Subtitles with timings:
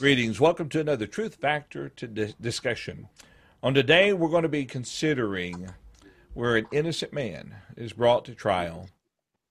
[0.00, 0.40] Greetings.
[0.40, 3.10] Welcome to another Truth Factor to di- discussion.
[3.62, 5.68] On today, we're going to be considering
[6.32, 8.88] where an innocent man is brought to trial,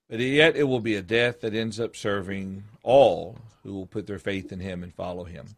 [0.10, 4.08] but yet it will be a death that ends up serving all who will put
[4.08, 5.50] their faith in him and follow him.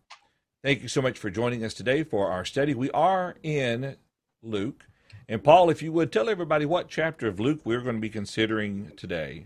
[0.62, 2.73] Thank you so much for joining us today for our study.
[2.73, 3.96] We are in
[4.44, 4.87] Luke.
[5.29, 8.10] And Paul, if you would tell everybody what chapter of Luke we're going to be
[8.10, 9.46] considering today.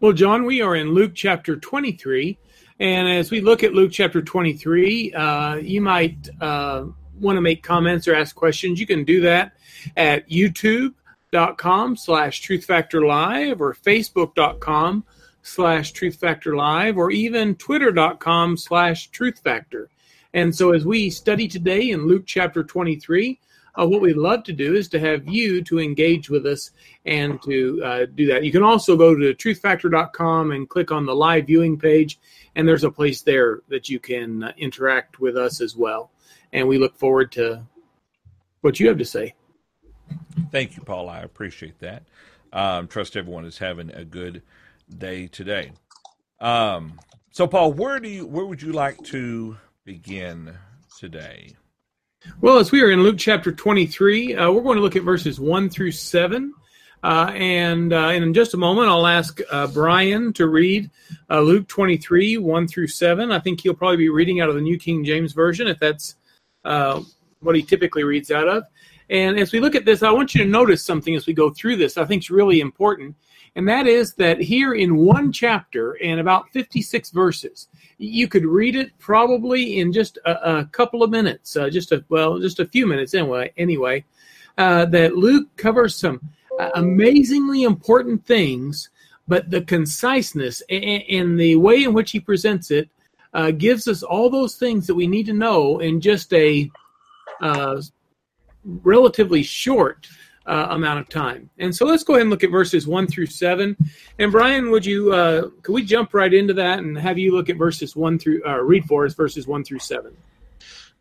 [0.00, 2.36] Well, John, we are in Luke chapter 23.
[2.80, 6.84] And as we look at Luke chapter 23, uh, you might uh,
[7.20, 8.78] want to make comments or ask questions.
[8.78, 9.52] You can do that
[9.96, 15.04] at youtube.com slash truthfactorlive or facebook.com
[15.42, 19.86] slash truthfactorlive or even twitter.com slash truthfactor.
[20.34, 23.40] And so as we study today in Luke chapter 23,
[23.78, 26.70] uh, what we'd love to do is to have you to engage with us
[27.04, 28.44] and to uh, do that.
[28.44, 32.18] You can also go to truthfactor.com and click on the live viewing page,
[32.54, 36.10] and there's a place there that you can uh, interact with us as well.
[36.52, 37.62] And we look forward to
[38.60, 39.34] what you have to say.
[40.50, 41.08] Thank you, Paul.
[41.08, 42.04] I appreciate that.
[42.52, 44.42] Um, trust everyone is having a good
[44.96, 45.72] day today.
[46.40, 46.98] Um,
[47.30, 50.56] so, Paul, where do you where would you like to begin
[50.98, 51.56] today?
[52.40, 55.38] Well, as we are in Luke chapter 23, uh, we're going to look at verses
[55.38, 56.52] 1 through 7.
[57.02, 60.90] Uh, and, uh, and in just a moment, I'll ask uh, Brian to read
[61.30, 63.30] uh, Luke 23, 1 through 7.
[63.30, 66.16] I think he'll probably be reading out of the New King James Version, if that's
[66.64, 67.02] uh,
[67.40, 68.64] what he typically reads out of.
[69.10, 71.50] And as we look at this, I want you to notice something as we go
[71.50, 73.14] through this I think is really important.
[73.56, 78.76] And that is that here in one chapter and about 56 verses, you could read
[78.76, 82.66] it probably in just a, a couple of minutes, uh, just a well, just a
[82.66, 83.52] few minutes anyway.
[83.56, 84.04] Anyway,
[84.56, 86.20] uh, that Luke covers some
[86.58, 88.90] uh, amazingly important things,
[89.26, 92.88] but the conciseness and, and, the way in which he presents it
[93.34, 96.70] uh, gives us all those things that we need to know in just a
[97.40, 97.80] uh,
[98.64, 100.08] relatively short
[100.48, 101.50] uh, amount of time.
[101.58, 103.76] And so let's go ahead and look at verses one through seven.
[104.18, 107.50] And Brian, would you uh, could we jump right into that and have you look
[107.50, 110.16] at verses one through uh, read for us verses one through seven?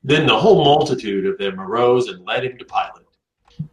[0.03, 3.07] Then the whole multitude of them arose and led him to Pilate,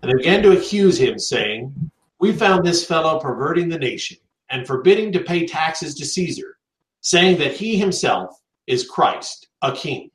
[0.03, 4.16] and they began to accuse him, saying, "We found this fellow perverting the nation
[4.50, 6.56] and forbidding to pay taxes to Caesar,
[7.00, 10.10] saying that he himself is Christ, a king."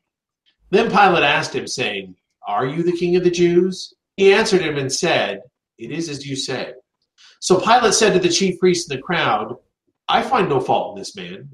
[0.71, 2.15] Then Pilate asked him, saying,
[2.47, 5.43] "Are you the king of the Jews?" He answered him and said,
[5.79, 6.73] It is as you say.
[7.39, 9.55] So Pilate said to the chief priests in the crowd,
[10.09, 11.49] I find no fault in this man.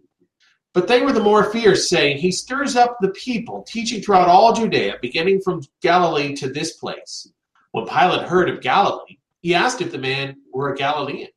[0.73, 4.51] But they were the more fierce, saying, He stirs up the people, teaching throughout all
[4.51, 7.31] Judea, beginning from Galilee to this place.
[7.71, 11.29] When Pilate heard of Galilee, he asked if the man were a Galilean.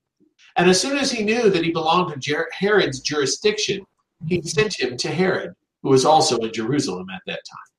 [0.56, 3.84] And as soon as he knew that he belonged to Herod's jurisdiction,
[4.26, 7.77] he sent him to Herod, who was also in Jerusalem at that time.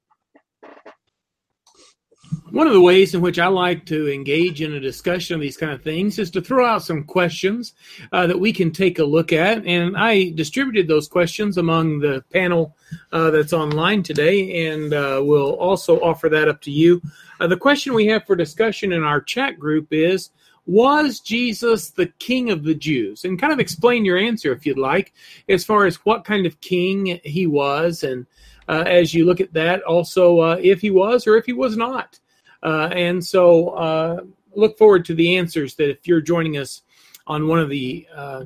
[2.51, 5.55] One of the ways in which I like to engage in a discussion of these
[5.55, 7.73] kind of things is to throw out some questions
[8.11, 9.63] uh, that we can take a look at.
[9.67, 12.75] And I distributed those questions among the panel
[13.11, 17.01] uh, that's online today, and uh, we'll also offer that up to you.
[17.39, 20.31] Uh, the question we have for discussion in our chat group is
[20.65, 23.25] Was Jesus the king of the Jews?
[23.25, 25.13] And kind of explain your answer if you'd like,
[25.47, 28.01] as far as what kind of king he was.
[28.01, 28.25] And
[28.69, 32.19] as you look at that, also uh, if he was or if he was not.
[32.63, 34.21] Uh, and so uh,
[34.55, 36.81] look forward to the answers that if you're joining us
[37.27, 38.43] on one of the uh,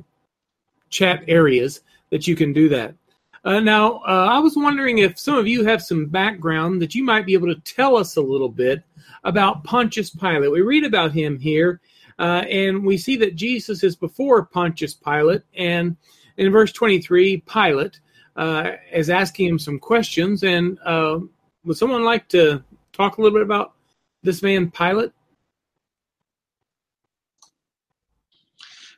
[0.90, 1.80] chat areas
[2.10, 2.94] that you can do that.
[3.44, 7.04] Uh, now, uh, I was wondering if some of you have some background that you
[7.04, 8.82] might be able to tell us a little bit
[9.24, 10.50] about Pontius Pilate.
[10.50, 11.80] We read about him here,
[12.18, 15.42] uh, and we see that Jesus is before Pontius Pilate.
[15.54, 15.96] And
[16.38, 18.00] in verse 23, Pilate
[18.36, 20.42] is asking him some questions.
[20.42, 20.78] And
[21.64, 22.62] would someone like to
[22.92, 23.74] talk a little bit about
[24.22, 25.12] this man Pilate?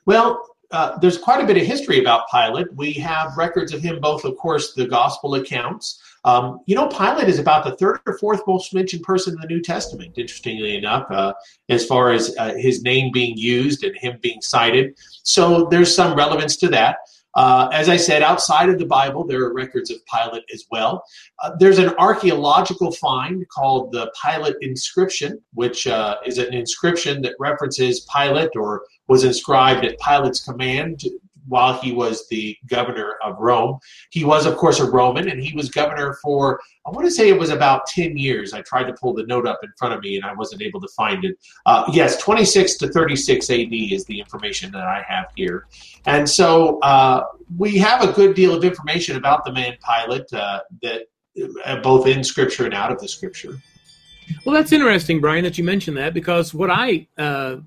[0.05, 2.73] Well, uh, there's quite a bit of history about Pilate.
[2.75, 6.03] We have records of him, both, of course, the gospel accounts.
[6.25, 9.47] Um, you know, Pilate is about the third or fourth most mentioned person in the
[9.47, 11.35] New Testament, interestingly enough, uh,
[11.69, 14.99] as far as uh, his name being used and him being cited.
[15.23, 16.97] So there's some relevance to that.
[17.37, 21.05] Uh, as I said, outside of the Bible, there are records of Pilate as well.
[21.43, 27.35] Uh, there's an archaeological find called the Pilate inscription, which uh, is an inscription that
[27.39, 31.03] references Pilate or was inscribed at Pilate's command
[31.49, 33.79] while he was the governor of Rome.
[34.11, 37.29] He was, of course, a Roman, and he was governor for, I want to say
[37.29, 38.53] it was about 10 years.
[38.53, 40.81] I tried to pull the note up in front of me, and I wasn't able
[40.81, 41.37] to find it.
[41.65, 45.67] Uh, yes, 26 to 36 AD is the information that I have here.
[46.07, 47.25] And so uh,
[47.57, 51.03] we have a good deal of information about the man Pilate uh, that
[51.65, 53.59] uh, both in Scripture and out of the Scripture.
[54.45, 57.59] Well, that's interesting, Brian, that you mentioned that because what I uh,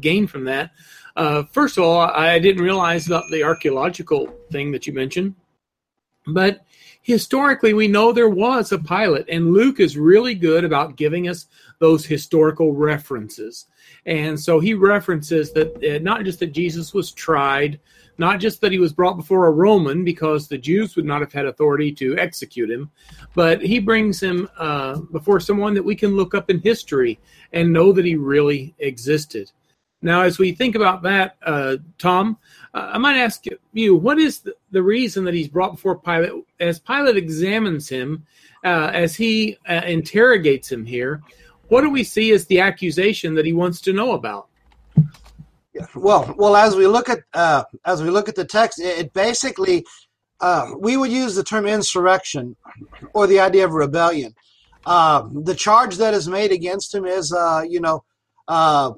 [0.00, 0.70] gained from that
[1.16, 5.34] uh, first of all, I didn't realize about the archaeological thing that you mentioned,
[6.26, 6.64] but
[7.02, 11.46] historically, we know there was a Pilate, and Luke is really good about giving us
[11.78, 13.66] those historical references.
[14.06, 17.80] And so he references that uh, not just that Jesus was tried,
[18.18, 21.32] not just that he was brought before a Roman because the Jews would not have
[21.32, 22.90] had authority to execute him,
[23.34, 27.18] but he brings him uh, before someone that we can look up in history
[27.52, 29.50] and know that he really existed.
[30.02, 32.38] Now, as we think about that, uh, Tom,
[32.74, 36.32] uh, I might ask you, what is the, the, reason that he's brought before Pilate?
[36.60, 38.26] As Pilate examines him,
[38.64, 41.22] uh, as he uh, interrogates him here,
[41.68, 44.48] what do we see as the accusation that he wants to know about?
[45.94, 49.12] Well, well, as we look at uh, as we look at the text, it, it
[49.12, 49.84] basically
[50.40, 52.56] uh, we would use the term insurrection
[53.12, 54.34] or the idea of rebellion.
[54.86, 57.30] the charge that is made against him is,
[57.68, 58.04] you know,
[58.48, 58.92] uh,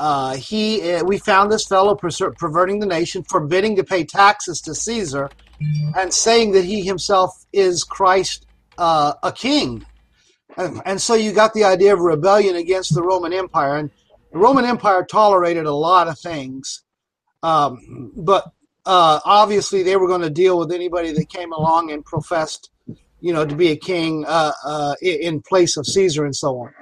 [0.00, 4.74] uh, he uh, we found this fellow perverting the nation, forbidding to pay taxes to
[4.74, 5.28] Caesar,
[5.94, 8.46] and saying that he himself is Christ,
[8.78, 9.84] uh, a king.
[10.56, 13.90] And, and, so you got the idea of rebellion against the Roman Empire, and
[14.32, 16.82] the Roman Empire tolerated a lot of things,
[17.42, 18.44] um, but
[18.86, 22.70] uh, obviously they were going to deal with anybody that came along and professed,
[23.20, 26.72] you know, to be a king uh, uh, in place of Caesar and so on.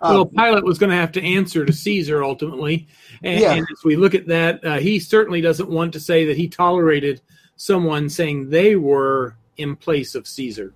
[0.00, 2.88] Um, well, Pilate was going to have to answer to Caesar ultimately,
[3.22, 3.54] and, yeah.
[3.54, 6.48] and as we look at that, uh, he certainly doesn't want to say that he
[6.48, 7.20] tolerated
[7.56, 10.72] someone saying they were in place of Caesar.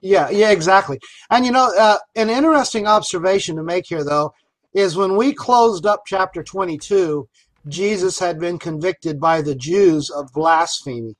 [0.00, 0.98] Yeah, yeah, exactly.
[1.30, 4.34] And you know, uh, an interesting observation to make here, though,
[4.74, 7.28] is when we closed up chapter 22,
[7.68, 11.14] Jesus had been convicted by the Jews of blasphemy.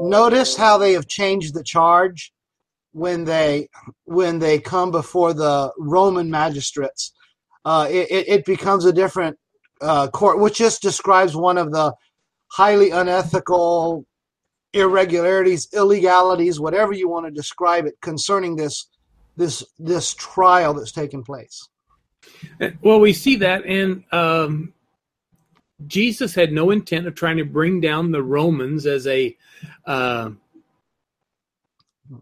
[0.00, 2.32] Notice how they have changed the charge
[2.98, 3.68] when they
[4.04, 7.12] when they come before the Roman magistrates.
[7.64, 9.38] Uh, it, it becomes a different
[9.80, 11.94] uh, court, which just describes one of the
[12.48, 14.06] highly unethical
[14.72, 18.86] irregularities, illegalities, whatever you want to describe it, concerning this
[19.36, 21.68] this this trial that's taken place.
[22.82, 24.74] Well, we see that, and um,
[25.86, 29.36] Jesus had no intent of trying to bring down the Romans as a
[29.86, 30.30] uh,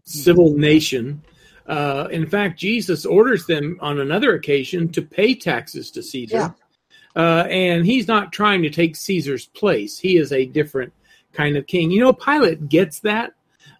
[0.03, 1.23] civil nation.
[1.65, 6.35] Uh, in fact, Jesus orders them on another occasion to pay taxes to Caesar.
[6.35, 6.51] Yeah.
[7.15, 9.97] Uh, and he's not trying to take Caesar's place.
[9.97, 10.93] He is a different
[11.33, 11.91] kind of king.
[11.91, 13.33] You know, Pilate gets that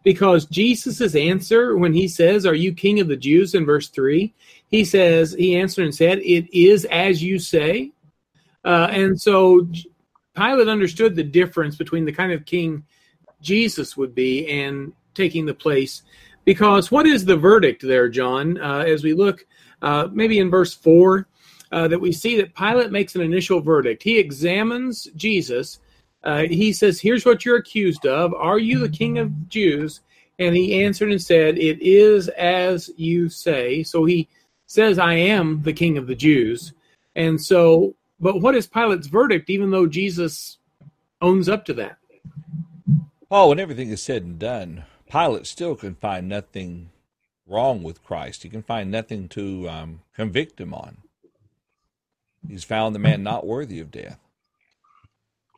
[0.04, 4.34] because Jesus' answer when he says, Are you king of the Jews in verse 3?
[4.70, 7.92] He says, He answered and said, It is as you say.
[8.66, 9.68] Uh, and so
[10.36, 12.86] Pilate understood the difference between the kind of king
[13.42, 16.04] Jesus would be and taking the place.
[16.46, 18.58] Because what is the verdict there, John?
[18.62, 19.46] Uh, as we look,
[19.82, 21.28] uh, maybe in verse 4,
[21.72, 24.02] uh, that we see that Pilate makes an initial verdict.
[24.02, 25.80] He examines Jesus.
[26.24, 28.34] Uh, he says, Here's what you're accused of.
[28.34, 30.02] Are you the king of Jews?
[30.40, 33.84] And he answered and said, It is as you say.
[33.84, 34.30] So he
[34.68, 36.74] says, I am the king of the Jews.
[37.16, 40.60] And so, but what is Pilate's verdict, even though Jesus
[41.22, 41.98] owns up to that?
[43.30, 46.90] Oh, when everything is said and done, Pilate still can find nothing
[47.48, 48.44] wrong with Christ.
[48.44, 50.98] He can find nothing to um, convict him on.
[52.48, 54.20] He's found the man not worthy of death.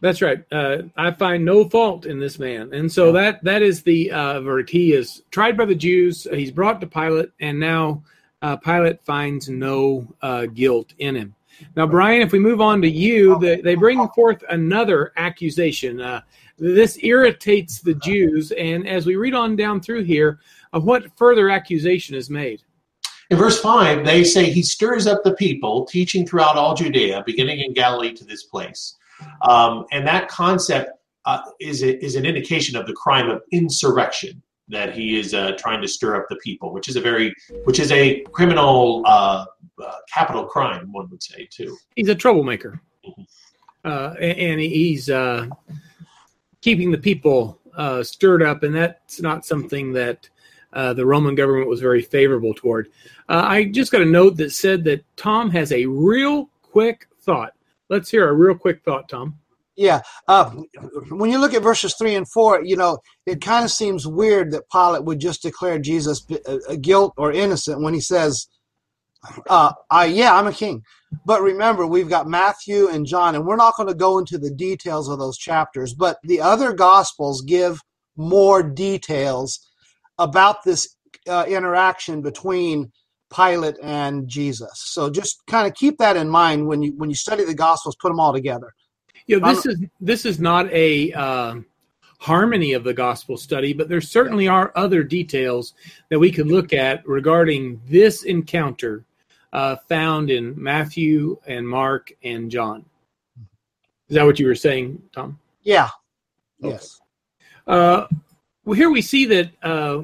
[0.01, 0.46] That's right.
[0.51, 4.39] Uh, I find no fault in this man, and so that that is the uh,
[4.39, 4.70] verdict.
[4.70, 6.25] He is tried by the Jews.
[6.32, 8.03] He's brought to Pilate, and now
[8.41, 11.36] uh, Pilate finds no uh, guilt in him.
[11.75, 16.01] Now, Brian, if we move on to you, the, they bring forth another accusation.
[16.01, 16.22] Uh,
[16.58, 20.39] this irritates the Jews, and as we read on down through here,
[20.74, 22.62] uh, what further accusation is made?
[23.30, 27.60] In verse 5, they say he stirs up the people, teaching throughout all Judea, beginning
[27.60, 28.96] in Galilee to this place.
[29.48, 30.92] Um, and that concept
[31.25, 35.53] uh, is, a, is an indication of the crime of insurrection that he is uh,
[35.57, 37.33] trying to stir up the people, which is a very,
[37.63, 39.45] which is a criminal uh,
[39.83, 41.77] uh capital crime, one would say too.
[41.95, 43.21] He's a troublemaker, mm-hmm.
[43.85, 45.47] Uh, and he's uh,
[46.61, 50.29] keeping the people uh, stirred up, and that's not something that
[50.73, 52.89] uh, the Roman government was very favorable toward.
[53.29, 57.53] Uh, I just got a note that said that Tom has a real quick thought.
[57.89, 59.39] Let's hear a real quick thought, Tom.
[59.79, 60.01] Yeah.
[60.27, 60.51] Uh,
[61.09, 64.51] when you look at verses three and four, you know, it kind of seems weird
[64.51, 68.48] that Pilate would just declare Jesus uh, guilt or innocent when he says,
[69.50, 70.81] uh, I, yeah, I'm a king.
[71.25, 74.51] But remember, we've got Matthew and John, and we're not going to go into the
[74.51, 77.79] details of those chapters, but the other gospels give
[78.17, 79.65] more details
[80.17, 80.93] about this
[81.29, 82.91] uh, interaction between
[83.33, 84.71] Pilate and Jesus.
[84.75, 87.95] So just kind of keep that in mind when you when you study the gospels,
[88.01, 88.74] put them all together.
[89.29, 91.55] Yeah, this um, is this is not a uh,
[92.17, 95.75] harmony of the gospel study, but there certainly are other details
[96.09, 99.05] that we could look at regarding this encounter
[99.53, 102.83] uh, found in Matthew and Mark and John.
[104.09, 105.38] Is that what you were saying, Tom?
[105.62, 105.89] Yeah.
[106.63, 106.71] Okay.
[106.71, 107.00] Yes.
[107.67, 108.07] Uh,
[108.65, 110.01] well, here we see that uh,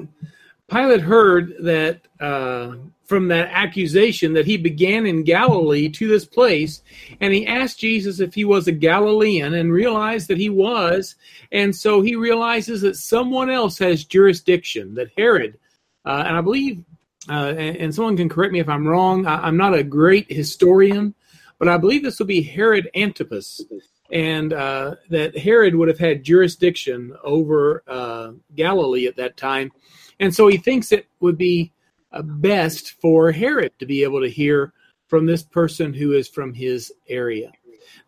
[0.68, 6.82] Pilate heard that uh, from that accusation that he began in Galilee to this place,
[7.20, 11.14] and he asked Jesus if he was a Galilean and realized that he was,
[11.52, 15.58] and so he realizes that someone else has jurisdiction, that Herod,
[16.04, 16.84] uh, and I believe
[17.28, 19.26] uh, and, and, someone can correct me if I'm wrong.
[19.26, 21.12] I, am not a great historian,
[21.58, 23.62] but I believe this will be Herod Antipas,
[24.12, 29.72] and uh, that Herod would have had jurisdiction over uh, Galilee at that time,
[30.20, 31.72] and so he thinks it would be
[32.12, 34.72] uh, best for Herod to be able to hear
[35.08, 37.52] from this person who is from his area.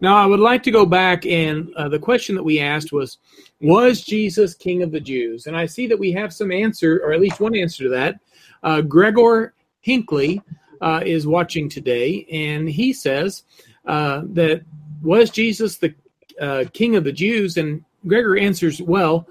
[0.00, 3.18] Now, I would like to go back, and uh, the question that we asked was,
[3.60, 7.12] "Was Jesus King of the Jews?" And I see that we have some answer, or
[7.12, 8.16] at least one answer to that.
[8.62, 10.40] Uh, Gregor Hinckley
[10.80, 13.44] uh, is watching today, and he says
[13.86, 14.62] uh, that
[15.02, 15.94] was Jesus the
[16.40, 17.56] uh, King of the Jews?
[17.56, 19.26] And Gregor answers, well,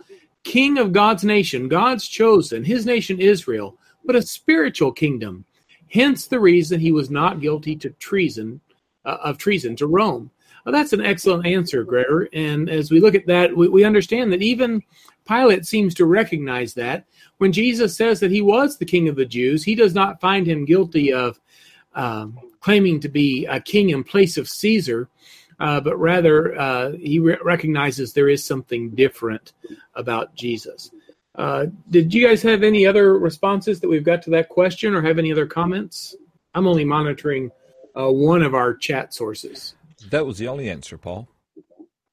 [0.47, 5.43] King of God's nation, God's chosen, his nation Israel, but a spiritual kingdom.
[5.91, 8.61] Hence the reason he was not guilty to treason
[9.03, 10.31] uh, of treason to Rome.
[10.63, 12.29] Well, that's an excellent answer, Gregor.
[12.31, 14.81] And as we look at that, we, we understand that even
[15.27, 17.03] Pilate seems to recognize that.
[17.39, 20.47] When Jesus says that he was the king of the Jews, he does not find
[20.47, 21.41] him guilty of
[21.93, 25.09] um, claiming to be a king in place of Caesar,
[25.59, 29.53] uh, but rather uh, he re- recognizes there is something different
[29.95, 30.91] about Jesus.
[31.35, 35.01] Uh, did you guys have any other responses that we've got to that question or
[35.01, 36.15] have any other comments?
[36.53, 37.51] I'm only monitoring
[37.95, 39.75] uh, one of our chat sources.
[40.09, 41.27] That was the only answer, Paul.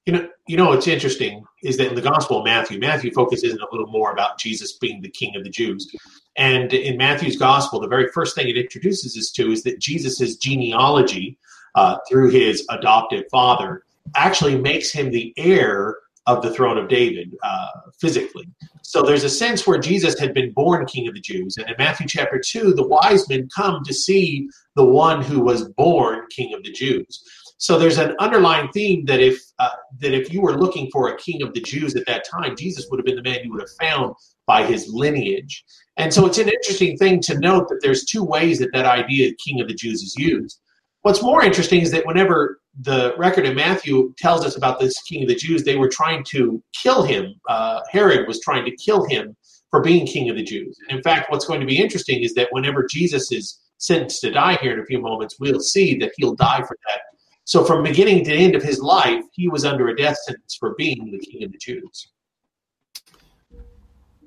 [0.07, 3.55] You know, you know what's interesting is that in the Gospel of Matthew, Matthew focuses
[3.55, 5.91] a little more about Jesus being the King of the Jews.
[6.37, 10.37] And in Matthew's Gospel, the very first thing it introduces us to is that Jesus'
[10.37, 11.39] genealogy
[11.75, 13.83] uh, through his adoptive father
[14.17, 17.69] actually makes him the heir of the throne of David uh,
[18.01, 18.49] physically.
[18.83, 21.57] So there's a sense where Jesus had been born King of the Jews.
[21.59, 25.69] And in Matthew chapter 2, the wise men come to see the one who was
[25.71, 27.23] born King of the Jews.
[27.59, 31.17] So there's an underlying theme that if uh, that if you were looking for a
[31.17, 33.61] king of the Jews at that time, Jesus would have been the man you would
[33.61, 34.15] have found
[34.47, 35.65] by his lineage.
[35.97, 39.29] And so it's an interesting thing to note that there's two ways that that idea
[39.29, 40.61] of king of the Jews is used.
[41.05, 45.23] What's more interesting is that whenever the record of Matthew tells us about this king
[45.23, 47.35] of the Jews, they were trying to kill him.
[47.49, 49.37] Uh, Herod was trying to kill him
[49.71, 50.77] for being king of the Jews.
[50.89, 54.31] And in fact, what's going to be interesting is that whenever Jesus is sentenced to
[54.31, 57.01] die here in a few moments, we'll see that he'll die for that
[57.45, 60.75] so from beginning to end of his life, he was under a death sentence for
[60.77, 62.09] being the king of the Jews.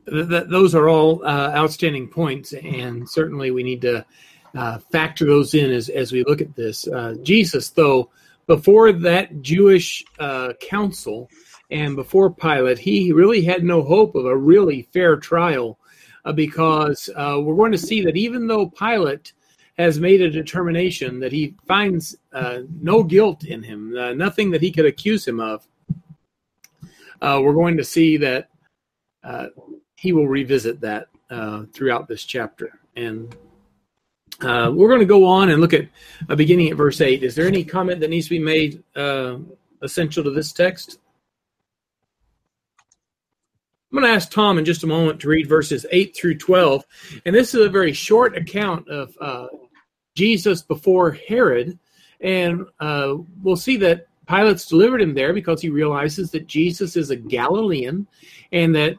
[0.05, 4.05] those are all uh, outstanding points, and certainly we need to
[4.57, 6.87] uh, factor those in as, as we look at this.
[6.87, 8.09] Uh, Jesus, though,
[8.47, 11.29] before that Jewish uh, council
[11.69, 15.77] and before Pilate, he really had no hope of a really fair trial
[16.25, 19.33] uh, because uh, we're going to see that even though Pilate
[19.77, 24.71] has made a determination that he finds uh, no guilt in him, nothing that he
[24.71, 25.67] could accuse him of,
[27.21, 28.49] we're going to see that
[29.97, 31.09] he will revisit that
[31.73, 32.79] throughout this chapter.
[32.95, 33.35] And
[34.41, 35.87] uh, we're going to go on and look at
[36.35, 37.23] beginning at verse 8.
[37.23, 38.83] Is there any comment that needs to be made
[39.81, 40.99] essential to this text?
[43.91, 46.83] I'm going to ask Tom in just a moment to read verses 8 through 12.
[47.25, 49.47] And this is a very short account of uh,
[50.13, 51.79] Jesus before Herod,
[52.19, 57.11] and uh, we'll see that Pilate's delivered him there because he realizes that Jesus is
[57.11, 58.07] a Galilean,
[58.51, 58.97] and that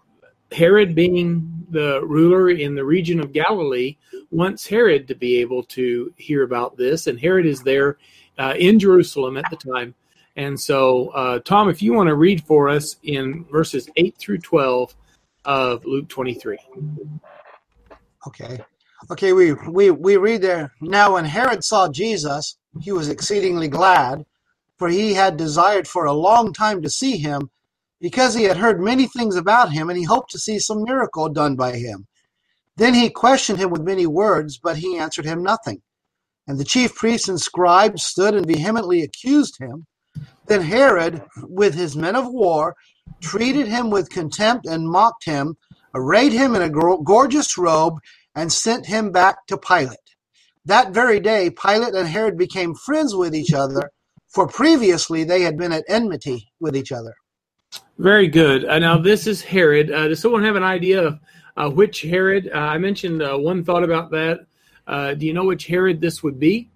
[0.52, 3.96] Herod, being the ruler in the region of Galilee,
[4.30, 7.98] wants Herod to be able to hear about this, and Herod is there
[8.38, 9.94] uh, in Jerusalem at the time.
[10.36, 14.38] And so, uh, Tom, if you want to read for us in verses 8 through
[14.38, 14.94] 12
[15.44, 16.58] of Luke 23.
[18.26, 18.60] Okay.
[19.10, 20.72] Okay, we, we, we read there.
[20.80, 24.24] Now, when Herod saw Jesus, he was exceedingly glad,
[24.76, 27.50] for he had desired for a long time to see him,
[28.00, 31.28] because he had heard many things about him, and he hoped to see some miracle
[31.28, 32.06] done by him.
[32.76, 35.82] Then he questioned him with many words, but he answered him nothing.
[36.46, 39.86] And the chief priests and scribes stood and vehemently accused him.
[40.46, 42.76] Then Herod, with his men of war,
[43.20, 45.56] treated him with contempt and mocked him,
[45.94, 47.98] arrayed him in a gorgeous robe,
[48.34, 49.98] and sent him back to Pilate.
[50.64, 53.90] That very day, Pilate and Herod became friends with each other,
[54.28, 57.14] for previously they had been at enmity with each other.
[57.98, 58.64] Very good.
[58.64, 59.90] Uh, now, this is Herod.
[59.90, 61.20] Uh, does someone have an idea of
[61.56, 62.48] uh, which Herod?
[62.54, 64.46] Uh, I mentioned uh, one thought about that.
[64.86, 66.70] Uh, do you know which Herod this would be?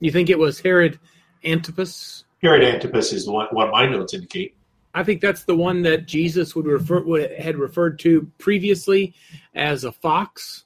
[0.00, 0.98] You think it was Herod
[1.42, 2.24] Antipas?
[2.42, 4.56] Herod Antipas is what, what my notes indicate.
[4.94, 9.14] I think that's the one that Jesus would refer would, had referred to previously
[9.54, 10.64] as a fox.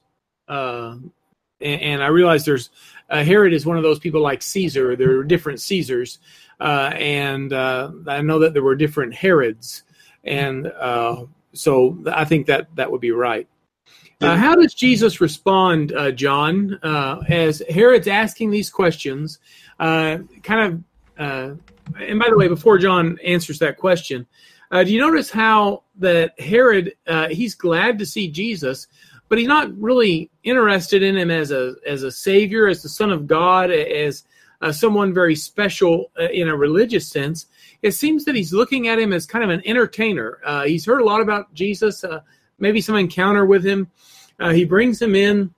[0.49, 0.97] Uh,
[1.61, 2.69] and, and, I realize there's
[3.09, 4.95] uh, Herod is one of those people like Caesar.
[4.95, 6.19] There are different Caesars,
[6.59, 9.83] uh, and uh, I know that there were different Herods,
[10.23, 13.47] and uh, so I think that that would be right.
[14.19, 19.39] Uh, how does Jesus respond, John, as Herod's asking these questions?
[19.77, 20.83] kind
[21.19, 21.57] of
[21.99, 24.25] and by the way, before John answers that question,
[24.71, 28.87] uh, do you notice how that Herod uh, he's glad to see Jesus,
[29.29, 33.11] but he's not really interested in him as a as a savior, as the Son
[33.11, 34.23] of God, as
[34.61, 37.47] uh, someone very special uh, in a religious sense.
[37.81, 40.39] It seems that he's looking at him as kind of an entertainer.
[40.43, 42.21] Uh, he's heard a lot about Jesus, uh,
[42.57, 43.91] maybe some encounter with him.
[44.51, 45.53] he brings him in,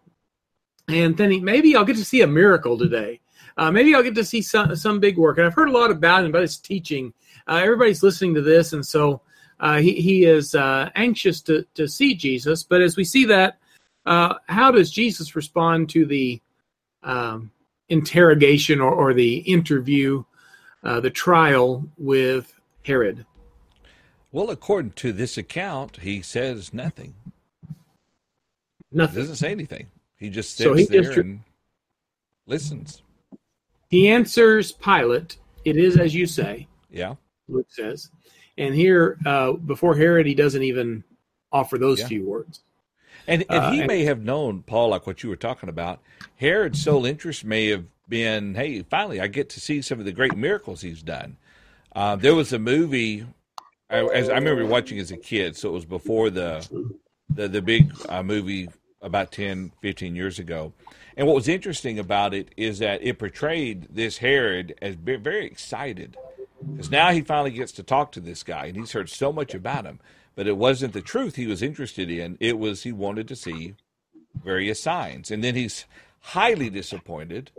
[0.89, 3.21] and then he, maybe I'll get to see a miracle today.
[3.59, 5.37] Uh, maybe I'll get to see some, some big work.
[5.37, 7.13] And I've heard a lot about him, about his teaching.
[7.45, 9.17] Uh, everybody's listening to this, and so uh,
[9.77, 12.63] he, he is uh, anxious to, to see Jesus.
[12.63, 13.57] But as we see that,
[14.05, 16.41] uh, how does Jesus respond to the
[17.03, 17.51] um,
[17.89, 20.23] interrogation or, or, the interview,
[20.83, 23.25] uh, the trial with Herod?
[24.31, 27.15] Well, according to this account, he says nothing.
[28.91, 29.15] Nothing.
[29.15, 29.87] He doesn't say anything.
[30.17, 31.41] He just sits so he there just, and
[32.45, 33.01] listens.
[33.89, 36.67] He answers Pilate, It is as you say.
[36.89, 37.15] Yeah.
[37.47, 38.11] Luke says.
[38.59, 41.03] And here, uh, before Herod, he doesn't even
[41.51, 42.07] offer those yeah.
[42.07, 42.61] few words.
[43.25, 46.01] And, and uh, he may have known, Paul, like what you were talking about.
[46.35, 50.11] Herod's sole interest may have been, hey, finally, I get to see some of the
[50.11, 51.37] great miracles he's done.
[51.95, 53.25] Uh, there was a movie,
[53.89, 56.67] I, as I remember watching as a kid, so it was before the
[57.29, 58.67] the, the big uh, movie
[59.01, 60.73] about 10, 15 years ago.
[61.15, 66.17] And what was interesting about it is that it portrayed this Herod as very excited
[66.67, 69.53] because now he finally gets to talk to this guy and he's heard so much
[69.53, 69.99] about him.
[70.35, 73.75] But it wasn't the truth he was interested in, it was he wanted to see
[74.43, 75.31] various signs.
[75.31, 75.85] And then he's
[76.19, 77.51] highly disappointed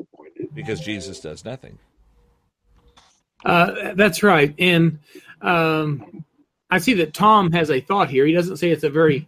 [0.54, 1.78] because Jesus does nothing.
[3.44, 4.54] Uh, that's right.
[4.58, 4.98] And
[5.40, 6.24] um,
[6.70, 8.26] I see that Tom has a thought here.
[8.26, 9.26] He doesn't say it's a very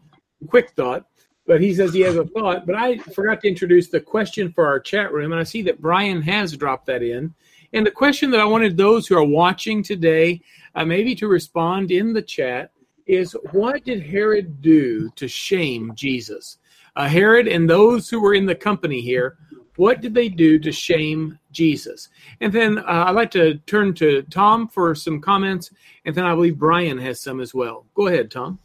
[0.48, 1.06] quick thought,
[1.46, 2.66] but he says he has a thought.
[2.66, 5.80] But I forgot to introduce the question for our chat room, and I see that
[5.80, 7.34] Brian has dropped that in.
[7.72, 10.40] And the question that I wanted those who are watching today,
[10.74, 12.70] uh, maybe to respond in the chat,
[13.06, 16.58] is what did Herod do to shame Jesus?
[16.94, 19.38] Uh, Herod and those who were in the company here,
[19.76, 22.10] what did they do to shame Jesus?
[22.40, 25.70] And then uh, I'd like to turn to Tom for some comments,
[26.04, 27.86] and then I believe Brian has some as well.
[27.94, 28.58] Go ahead, Tom.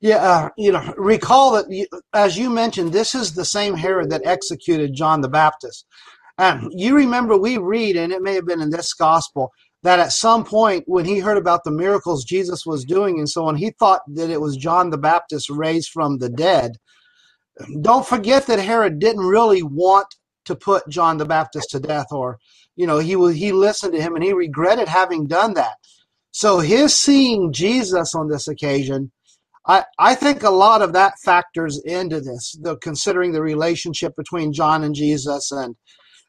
[0.00, 4.26] Yeah, uh, you know, recall that as you mentioned, this is the same Herod that
[4.26, 5.86] executed John the Baptist.
[6.38, 10.12] And you remember we read, and it may have been in this gospel, that at
[10.12, 13.70] some point when he heard about the miracles Jesus was doing and so on, he
[13.70, 16.72] thought that it was John the Baptist raised from the dead.
[17.82, 20.06] Don't forget that Herod didn't really want
[20.46, 22.38] to put John the Baptist to death, or
[22.76, 25.76] you know, he he listened to him and he regretted having done that.
[26.32, 29.12] So his seeing Jesus on this occasion
[29.66, 34.52] I, I think a lot of that factors into this, the, considering the relationship between
[34.52, 35.74] John and Jesus and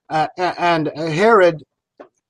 [0.10, 1.64] uh, and Herod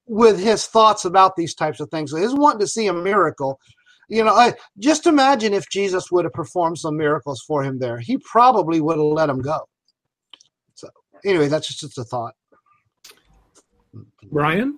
[0.08, 2.12] with his thoughts about these types of things.
[2.12, 3.60] So he's wanting to see a miracle.
[4.08, 7.98] You know, I, just imagine if Jesus would have performed some miracles for him there.
[7.98, 9.68] He probably would have let him go.
[10.76, 10.90] So
[11.26, 12.36] anyway, that's just, just a thought.
[14.32, 14.78] Brian?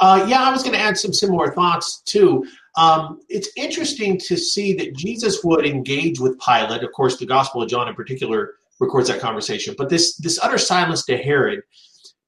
[0.00, 2.44] Uh, yeah, I was going to add some similar thoughts too.
[2.76, 6.82] Um, it's interesting to see that Jesus would engage with Pilate.
[6.82, 9.74] Of course, the Gospel of John in particular records that conversation.
[9.78, 11.62] But this this utter silence to Herod,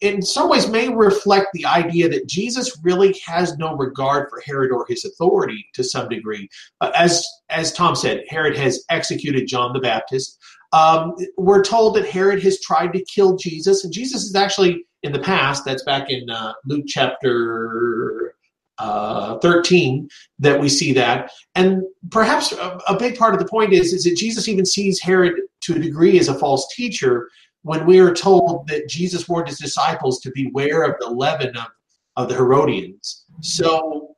[0.00, 4.70] in some ways, may reflect the idea that Jesus really has no regard for Herod
[4.70, 6.48] or his authority to some degree.
[6.80, 10.38] Uh, as as Tom said, Herod has executed John the Baptist.
[10.72, 15.12] Um, we're told that Herod has tried to kill Jesus, and Jesus is actually in
[15.12, 15.64] the past.
[15.64, 18.35] That's back in uh, Luke chapter
[18.78, 20.09] uh, 13
[20.40, 21.30] that we see that.
[21.54, 25.00] And perhaps a, a, big part of the point is, is that Jesus even sees
[25.00, 25.32] Herod
[25.62, 27.30] to a degree as a false teacher
[27.66, 31.66] when we are told that Jesus warned his disciples to beware of the leaven of,
[32.16, 33.24] of the Herodians.
[33.40, 34.14] So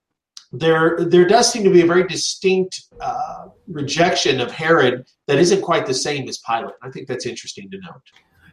[0.53, 5.63] there, there does seem to be a very distinct uh, rejection of Herod that isn't
[5.63, 6.75] quite the same as Pilate.
[6.83, 8.03] I think that's interesting to note.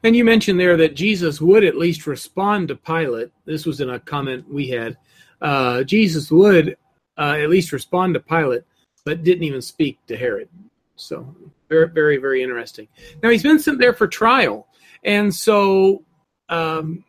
[0.04, 3.32] And you mentioned there that Jesus would at least respond to Pilate.
[3.44, 4.98] This was in a comment we had
[5.42, 6.78] uh, Jesus would
[7.18, 8.64] uh, at least respond to Pilate,
[9.04, 10.50] but didn't even speak to Herod.
[10.96, 11.36] So
[11.70, 12.88] very, very, very interesting.
[13.22, 14.68] Now he's been sent there for trial,
[15.06, 16.04] and so
[16.50, 17.06] um,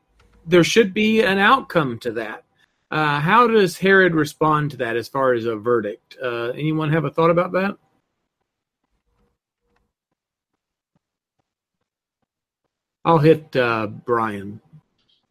[0.47, 2.45] there should be an outcome to that.
[2.91, 6.17] Uh, how does Herod respond to that as far as a verdict?
[6.23, 7.77] Uh, anyone have a thought about that?
[13.05, 14.61] I'll hit uh, Brian.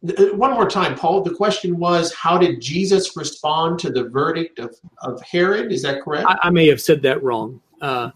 [0.06, 1.22] Uh, one more time, Paul.
[1.22, 5.72] The question was, how did Jesus respond to the verdict of, of Herod?
[5.72, 6.26] Is that correct?
[6.28, 7.60] I, I may have said that wrong.
[7.80, 8.10] Uh,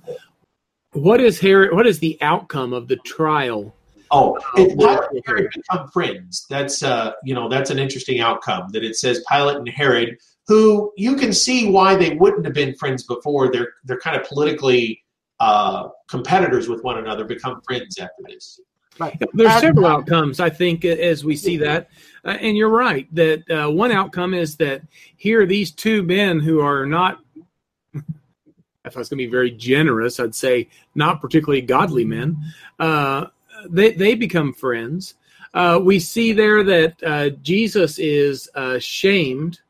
[0.92, 1.74] what is Herod?
[1.74, 3.74] What is the outcome of the trial?
[4.12, 8.68] Oh, if Pilate and Herod become friends, that's uh, you know that's an interesting outcome.
[8.72, 12.74] That it says Pilate and Herod, who you can see why they wouldn't have been
[12.74, 13.52] friends before.
[13.52, 15.02] They're they're kind of politically
[15.38, 18.60] uh, competitors with one another, become friends after this.
[18.98, 19.18] Right.
[19.32, 21.88] There's several outcomes, I think, as we see that.
[22.22, 24.82] Uh, and you're right that uh, one outcome is that
[25.16, 27.18] here these two men who are not,
[27.94, 32.36] if I was going to be very generous, I'd say not particularly godly men,
[32.78, 33.26] uh,
[33.68, 35.14] they, they become friends.
[35.52, 39.60] Uh, we see there that uh, Jesus is uh, shamed.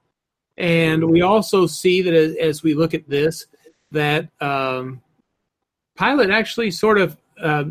[0.58, 3.46] And we also see that as, as we look at this,
[3.92, 5.00] that um,
[5.96, 7.16] Pilate actually sort of,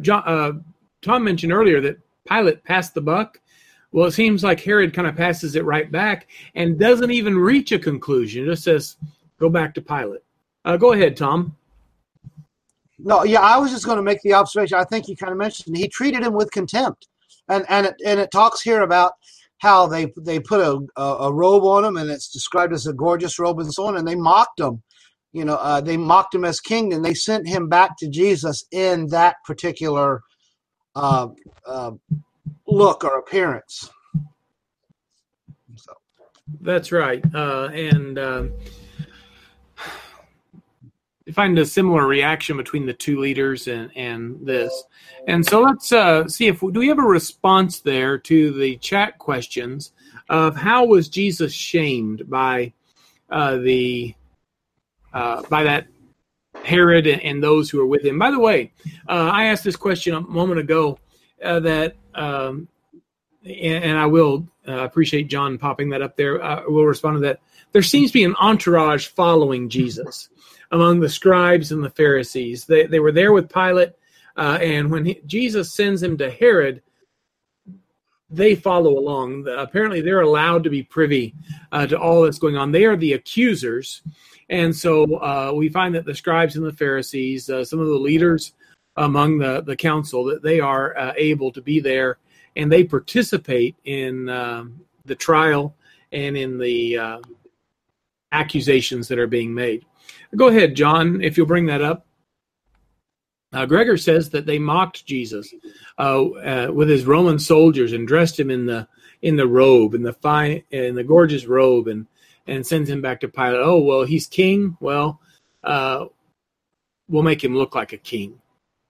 [0.01, 0.65] John,
[1.03, 3.39] Tom mentioned earlier that Pilate passed the buck.
[3.91, 7.71] Well, it seems like Herod kind of passes it right back and doesn't even reach
[7.71, 8.43] a conclusion.
[8.43, 8.97] It just says,
[9.39, 10.21] go back to Pilate.
[10.65, 11.55] Uh, go ahead, Tom.
[13.01, 14.77] No, yeah, I was just going to make the observation.
[14.77, 17.07] I think you kind of mentioned he treated him with contempt,
[17.47, 19.13] and and it, and it talks here about
[19.59, 22.93] how they they put a, a, a robe on him, and it's described as a
[22.93, 24.83] gorgeous robe and so on, and they mocked him.
[25.31, 28.65] You know, uh, they mocked him as king, and they sent him back to Jesus
[28.71, 30.21] in that particular
[30.95, 31.27] uh,
[31.65, 31.91] uh,
[32.67, 33.89] look or appearance.
[35.75, 35.93] So.
[36.61, 38.53] That's right, uh, and um,
[41.33, 44.83] find a similar reaction between the two leaders and, and this.
[45.27, 48.77] And so let's uh, see if we, do we have a response there to the
[48.77, 49.91] chat questions
[50.29, 52.73] of how was Jesus shamed by
[53.29, 54.13] uh, the
[55.13, 55.87] uh, by that
[56.63, 58.19] Herod and those who are with him.
[58.19, 58.71] By the way,
[59.07, 60.99] uh, I asked this question a moment ago
[61.43, 62.67] uh, that, um,
[63.43, 66.43] and, and, I will uh, appreciate John popping that up there.
[66.43, 67.39] I will respond to that.
[67.71, 70.29] There seems to be an entourage following Jesus
[70.71, 72.65] among the scribes and the Pharisees.
[72.65, 73.93] They, they were there with Pilate,
[74.37, 76.81] uh, and when he, Jesus sends him to Herod,
[78.29, 79.47] they follow along.
[79.47, 81.33] Apparently, they're allowed to be privy
[81.71, 82.71] uh, to all that's going on.
[82.71, 84.01] They are the accusers.
[84.49, 87.93] And so uh, we find that the scribes and the Pharisees, uh, some of the
[87.93, 88.53] leaders
[88.97, 92.17] among the, the council, that they are uh, able to be there
[92.55, 95.75] and they participate in um, the trial
[96.11, 97.19] and in the uh,
[98.31, 99.85] accusations that are being made.
[100.35, 102.05] Go ahead, John, if you'll bring that up.
[103.51, 105.53] Uh, Gregor says that they mocked Jesus
[105.97, 108.87] uh, uh, with his Roman soldiers and dressed him in the
[109.21, 112.05] in the robe, in the fine, in the gorgeous robe, and
[112.45, 113.59] and sends him back to Pilate.
[113.59, 114.77] Oh well, he's king.
[114.79, 115.19] Well,
[115.63, 116.05] uh,
[117.07, 118.39] we'll make him look like a king.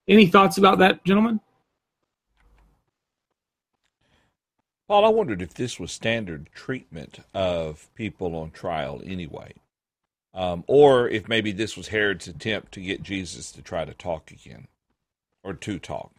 [0.07, 1.39] Any thoughts about that, gentlemen?
[4.89, 9.53] Paul, I wondered if this was standard treatment of people on trial anyway,
[10.33, 14.31] um, or if maybe this was Herod's attempt to get Jesus to try to talk
[14.31, 14.67] again,
[15.43, 16.11] or to talk.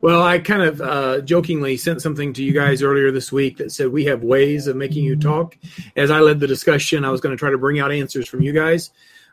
[0.00, 3.72] Well, I kind of uh, jokingly sent something to you guys earlier this week that
[3.72, 5.56] said we have ways of making you talk.
[5.96, 8.42] As I led the discussion, I was going to try to bring out answers from
[8.42, 8.90] you guys,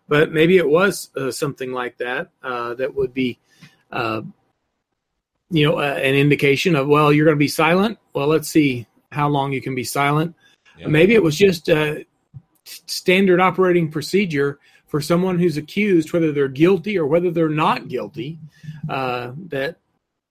[0.08, 3.40] but maybe it was uh, something like that uh, that would be,
[3.92, 4.22] uh,
[5.50, 8.00] you know, an indication of well, you're going to be silent.
[8.14, 10.34] Well, let's see how long you can be silent.
[10.80, 10.88] Yeah.
[10.88, 12.06] Maybe it was just a
[12.66, 18.40] standard operating procedure for someone who's accused, whether they're guilty or whether they're not guilty,
[18.90, 19.78] uh, that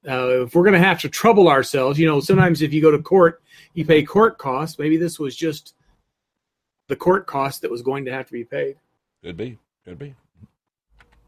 [0.08, 2.90] uh, if we're going to have to trouble ourselves, you know, sometimes if you go
[2.90, 3.42] to court,
[3.74, 4.78] you pay court costs.
[4.78, 5.74] Maybe this was just
[6.88, 8.76] the court cost that was going to have to be paid.
[9.22, 9.58] Could be.
[9.84, 10.14] Could be.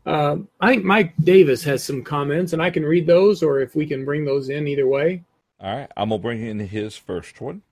[0.06, 3.74] Uh, I think Mike Davis has some comments, and I can read those, or if
[3.74, 5.24] we can bring those in, either way.
[5.60, 7.62] All right, I'm gonna bring in his first one.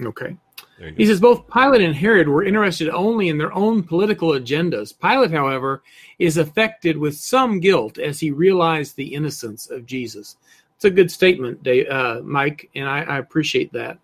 [0.00, 0.36] Okay.
[0.78, 0.96] There you go.
[0.96, 4.98] He says both Pilate and Herod were interested only in their own political agendas.
[4.98, 5.82] Pilate, however,
[6.18, 10.36] is affected with some guilt as he realized the innocence of Jesus.
[10.76, 13.98] It's a good statement, Dave, uh, Mike, and I, I appreciate that.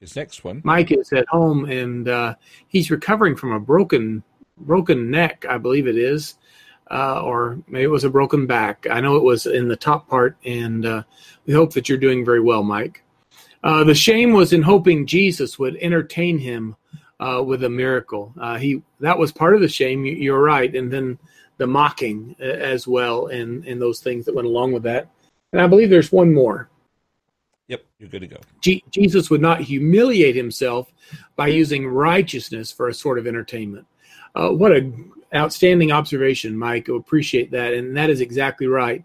[0.00, 0.60] His next one.
[0.64, 2.34] Mike is at home and uh,
[2.68, 4.22] he's recovering from a broken
[4.58, 6.36] broken neck, I believe it is,
[6.90, 8.86] uh, or maybe it was a broken back.
[8.90, 11.02] I know it was in the top part, and uh,
[11.46, 13.02] we hope that you're doing very well, Mike.
[13.64, 16.76] Uh, the shame was in hoping Jesus would entertain him
[17.18, 18.32] uh, with a miracle.
[18.38, 20.04] Uh, he that was part of the shame.
[20.04, 21.18] You, you're right, and then
[21.56, 25.08] the mocking uh, as well, and and those things that went along with that.
[25.52, 26.68] And I believe there's one more.
[27.68, 28.40] Yep, you're good to go.
[28.60, 30.92] Je- Jesus would not humiliate himself
[31.34, 33.86] by using righteousness for a sort of entertainment.
[34.34, 34.92] Uh, what a
[35.34, 36.90] outstanding observation, Mike.
[36.90, 39.02] I appreciate that, and that is exactly right.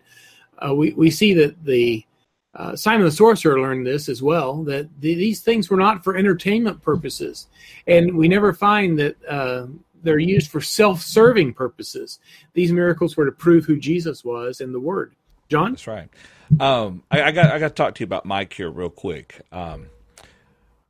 [0.57, 2.05] Uh, we we see that the
[2.55, 6.17] uh, Simon the sorcerer learned this as well that the, these things were not for
[6.17, 7.47] entertainment purposes,
[7.85, 9.67] and we never find that uh,
[10.01, 12.19] they're used for self-serving purposes.
[12.53, 15.13] These miracles were to prove who Jesus was and the Word.
[15.49, 16.09] John, That's right.
[16.59, 19.41] Um, I, I got I got to talk to you about Mike here real quick.
[19.51, 19.87] Um,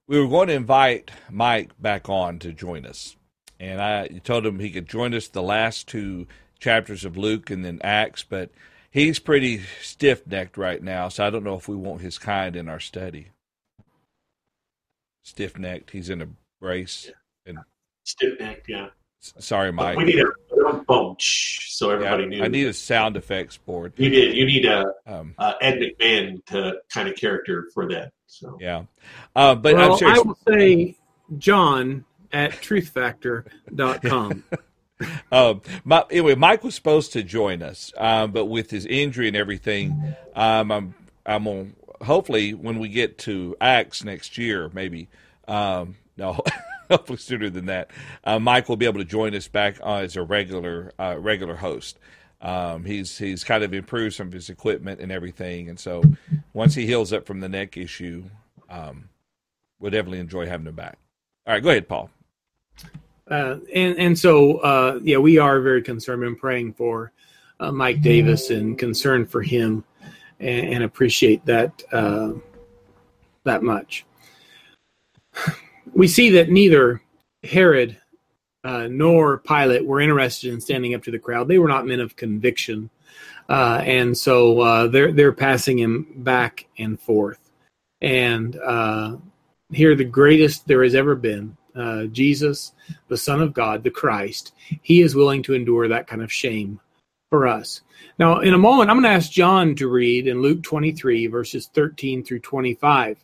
[0.08, 3.16] we were going to invite Mike back on to join us,
[3.60, 6.28] and I told him he could join us the last two
[6.60, 8.50] chapters of Luke and then Acts, but
[8.92, 12.56] he's pretty stiff necked right now, so I don't know if we want his kind
[12.56, 13.30] in our study.
[15.24, 15.92] Stiff necked.
[15.92, 16.28] He's in a
[16.60, 17.12] brace.
[17.46, 17.60] And
[18.04, 18.88] Stiff necked, yeah.
[19.20, 19.98] sorry, Mike.
[19.98, 22.44] We need a bunch so Yeah, everybody knew.
[22.44, 23.94] I need a sound effects board.
[23.96, 24.36] you did.
[24.36, 28.12] You need a, Um, a Ed McMahon to kind of character for that.
[28.28, 28.84] So yeah,
[29.36, 30.20] uh, but well, I'm serious.
[30.20, 30.98] I will say
[31.38, 34.44] John at truthfactor.com.
[35.32, 39.38] Um, my, anyway, Mike was supposed to join us, um, but with his injury and
[39.38, 41.76] everything, um, I'm I'm on.
[42.02, 45.08] Hopefully, when we get to Acts next year, maybe
[45.48, 46.40] um, no,
[46.90, 47.92] hopefully sooner than that,
[48.24, 51.56] uh, Mike will be able to join us back uh, as a regular uh, regular
[51.56, 52.00] host.
[52.42, 56.04] Um, he's he's kind of improved some of his equipment and everything, and so
[56.54, 58.24] once he heals up from the neck issue,
[58.70, 59.10] um,
[59.80, 60.98] we'll definitely enjoy having him back.
[61.46, 62.10] All right, go ahead, Paul.
[63.30, 67.12] Uh, and and so uh, yeah, we are very concerned and praying for
[67.60, 69.84] uh, Mike Davis and concerned for him,
[70.40, 72.32] and, and appreciate that uh,
[73.44, 74.06] that much.
[75.94, 77.02] We see that neither
[77.44, 77.98] Herod
[78.64, 81.48] uh, nor Pilate were interested in standing up to the crowd.
[81.48, 82.90] They were not men of conviction,
[83.48, 87.40] and so they're they're passing him back and forth.
[88.02, 88.56] And
[89.72, 92.74] here, the greatest there has ever been, uh, Jesus,
[93.08, 94.54] the Son of God, the Christ.
[94.82, 96.80] He is willing to endure that kind of shame
[97.30, 97.82] for us.
[98.18, 101.70] Now, in a moment, I'm going to ask John to read in Luke 23, verses
[101.74, 103.24] 13 through 25.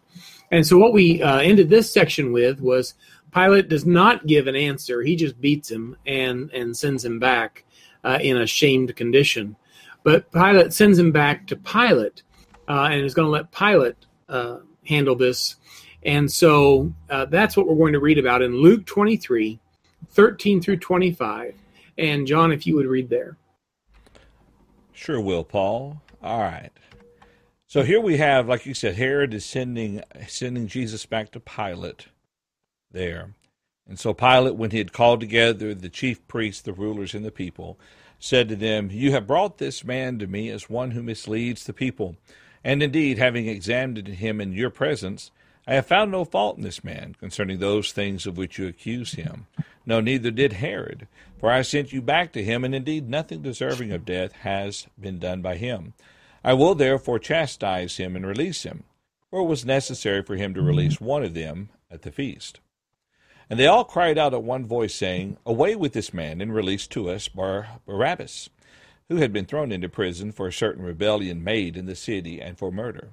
[0.52, 2.94] And so, what we uh, ended this section with was
[3.34, 5.02] Pilate does not give an answer.
[5.02, 7.66] He just beats him and, and sends him back
[8.04, 9.56] uh, in a shamed condition.
[10.04, 12.22] But Pilate sends him back to Pilate
[12.68, 13.98] uh, and is going to let Pilate
[14.30, 15.56] uh, handle this.
[16.06, 19.60] And so uh, that's what we're going to read about in Luke 23,
[20.10, 21.56] 13 through 25.
[21.98, 23.38] And John, if you would read there.
[24.94, 26.02] Sure will, Paul.
[26.22, 26.72] All right.
[27.68, 32.08] So here we have, like you said, Herod is sending sending Jesus back to Pilate
[32.92, 33.32] there.
[33.88, 37.32] And so Pilate, when he had called together the chief priests, the rulers, and the
[37.32, 37.78] people,
[38.20, 41.74] said to them, You have brought this man to me as one who misleads the
[41.74, 42.16] people.
[42.64, 45.32] And indeed, having examined him in your presence,
[45.68, 49.14] I have found no fault in this man concerning those things of which you accuse
[49.14, 49.48] him.
[49.86, 51.08] No, neither did Herod.
[51.40, 55.20] For I sent you back to him, and indeed nothing deserving of death has been
[55.20, 55.94] done by him.
[56.44, 58.84] I will therefore chastise him and release him,
[59.30, 62.60] for it was necessary for him to release one of them at the feast.
[63.50, 66.88] And they all cried out at one voice, saying, Away with this man, and release
[66.88, 68.50] to us Bar- Barabbas,
[69.10, 72.58] who had been thrown into prison for a certain rebellion made in the city and
[72.58, 73.10] for murder.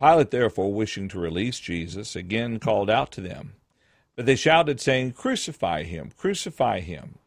[0.00, 3.54] Pilate, therefore, wishing to release Jesus, again called out to them.
[4.14, 7.18] But they shouted, saying, Crucify him, crucify him.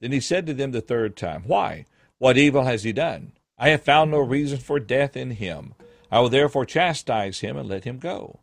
[0.00, 1.84] Then he said to them the third time, Why?
[2.18, 3.32] What evil has he done?
[3.56, 5.74] I have found no reason for death in him.
[6.10, 8.40] I will therefore chastise him and let him go.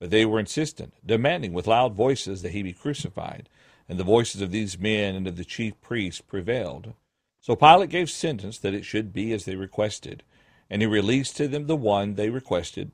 [0.00, 3.48] But they were insistent, demanding with loud voices that he be crucified.
[3.88, 6.94] And the voices of these men and of the chief priests prevailed.
[7.40, 10.22] So Pilate gave sentence that it should be as they requested.
[10.70, 12.92] And he released to them the one they requested,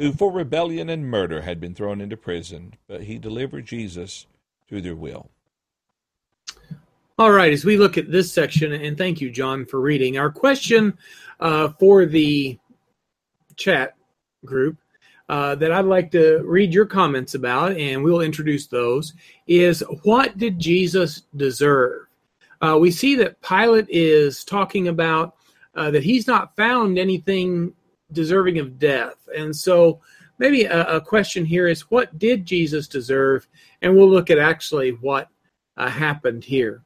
[0.00, 4.26] who for rebellion and murder had been thrown into prison, but he delivered Jesus
[4.70, 5.28] to their will.
[7.18, 10.30] All right, as we look at this section, and thank you, John, for reading, our
[10.30, 10.96] question
[11.38, 12.58] uh, for the
[13.56, 13.94] chat
[14.46, 14.78] group
[15.28, 19.12] uh, that I'd like to read your comments about, and we'll introduce those,
[19.48, 22.06] is what did Jesus deserve?
[22.62, 25.36] Uh, we see that Pilate is talking about
[25.74, 27.74] uh, that he's not found anything
[28.12, 29.16] deserving of death.
[29.36, 30.00] And so
[30.38, 33.46] maybe a, a, question here is what did Jesus deserve?
[33.82, 35.28] And we'll look at actually what
[35.76, 36.82] uh, happened here.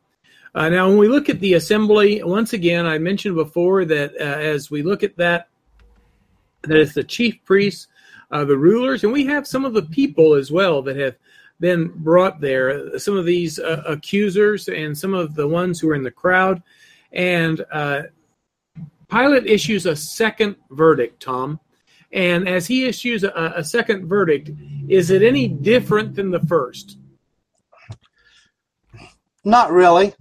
[0.54, 4.38] Uh, now, when we look at the assembly, once again, I mentioned before that uh,
[4.38, 5.48] as we look at that,
[6.62, 7.88] that it's the chief priests,
[8.30, 11.16] uh, the rulers, and we have some of the people as well that have
[11.60, 12.98] been brought there.
[12.98, 16.62] Some of these uh, accusers and some of the ones who are in the crowd.
[17.12, 18.02] And uh,
[19.10, 21.60] Pilate issues a second verdict, Tom.
[22.12, 24.50] And as he issues a, a second verdict,
[24.88, 26.96] is it any different than the first?
[29.44, 30.14] Not really.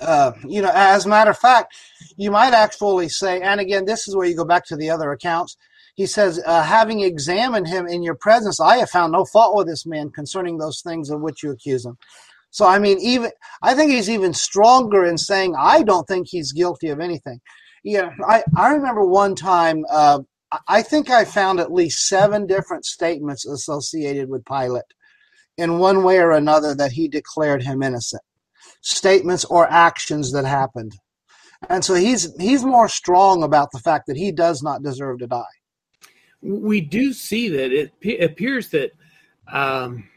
[0.00, 1.74] Uh, you know, as a matter of fact,
[2.16, 5.12] you might actually say, and again, this is where you go back to the other
[5.12, 5.56] accounts.
[5.94, 9.66] He says, uh, having examined him in your presence, I have found no fault with
[9.66, 11.98] this man concerning those things of which you accuse him.
[12.50, 13.30] So, I mean, even
[13.62, 17.40] I think he's even stronger in saying, I don't think he's guilty of anything.
[17.84, 20.20] Yeah, I, I remember one time, uh,
[20.66, 24.82] I think I found at least seven different statements associated with Pilate
[25.56, 28.22] in one way or another that he declared him innocent.
[28.80, 30.92] Statements or actions that happened.
[31.68, 35.26] And so he's he's more strong about the fact that he does not deserve to
[35.26, 35.42] die.
[36.40, 38.92] We do see that it appears that
[39.50, 40.08] um,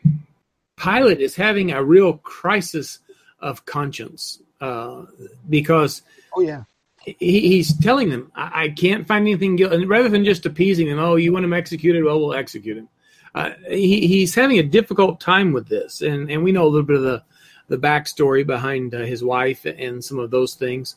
[0.77, 2.99] Pilate is having a real crisis
[3.39, 5.05] of conscience uh,
[5.49, 6.03] because
[6.35, 6.63] oh yeah
[7.03, 9.75] he's telling them, I, can't find anything guilty.
[9.75, 12.03] And rather than just appeasing them, oh, you want him executed?
[12.03, 12.89] Well, we'll execute him.
[13.33, 16.01] Uh, he, he's having a difficult time with this.
[16.01, 17.23] And, and we know a little bit of the,
[17.69, 20.95] the backstory behind uh, his wife and some of those things.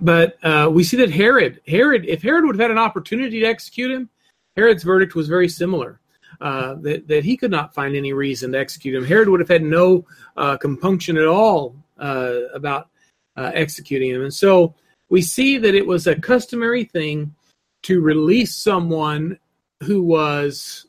[0.00, 3.46] But uh, we see that Herod, Herod, if Herod would have had an opportunity to
[3.46, 4.08] execute him,
[4.56, 6.00] Herod's verdict was very similar.
[6.40, 9.04] Uh, that, that he could not find any reason to execute him.
[9.04, 10.06] Herod would have had no
[10.38, 12.88] uh, compunction at all uh, about
[13.36, 14.22] executing him.
[14.22, 14.74] And so
[15.10, 17.34] we see that it was a customary thing
[17.82, 19.38] to release someone
[19.82, 20.86] who was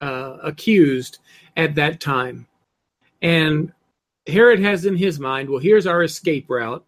[0.00, 1.18] uh, accused
[1.56, 2.46] at that time.
[3.22, 3.72] And
[4.26, 6.84] Herod has in his mind, well, here's our escape route.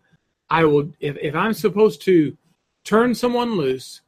[0.51, 2.37] I will, if, if I'm supposed to
[2.85, 4.03] turn someone loose,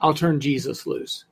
[0.00, 1.24] I'll turn Jesus loose.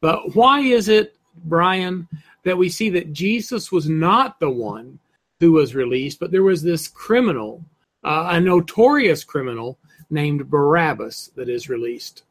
[0.00, 2.08] But why is it, Brian,
[2.44, 4.98] that we see that Jesus was not the one
[5.40, 7.64] who was released, but there was this criminal,
[8.02, 9.78] uh, a notorious criminal
[10.10, 12.22] named Barabbas that is released.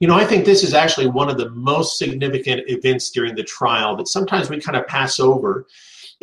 [0.00, 3.44] You know, I think this is actually one of the most significant events during the
[3.44, 5.66] trial that sometimes we kind of pass over.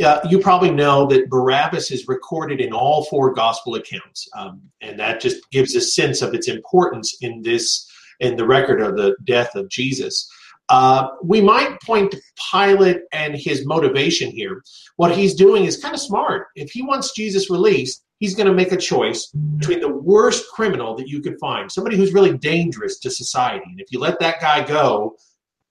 [0.03, 4.99] Uh, you probably know that Barabbas is recorded in all four gospel accounts, um, and
[4.99, 9.15] that just gives a sense of its importance in this in the record of the
[9.23, 10.29] death of Jesus.
[10.69, 14.63] Uh, we might point to Pilate and his motivation here.
[14.97, 16.47] What he's doing is kind of smart.
[16.55, 19.27] If he wants Jesus released, he's going to make a choice
[19.57, 23.65] between the worst criminal that you could find, somebody who's really dangerous to society.
[23.65, 25.15] And if you let that guy go,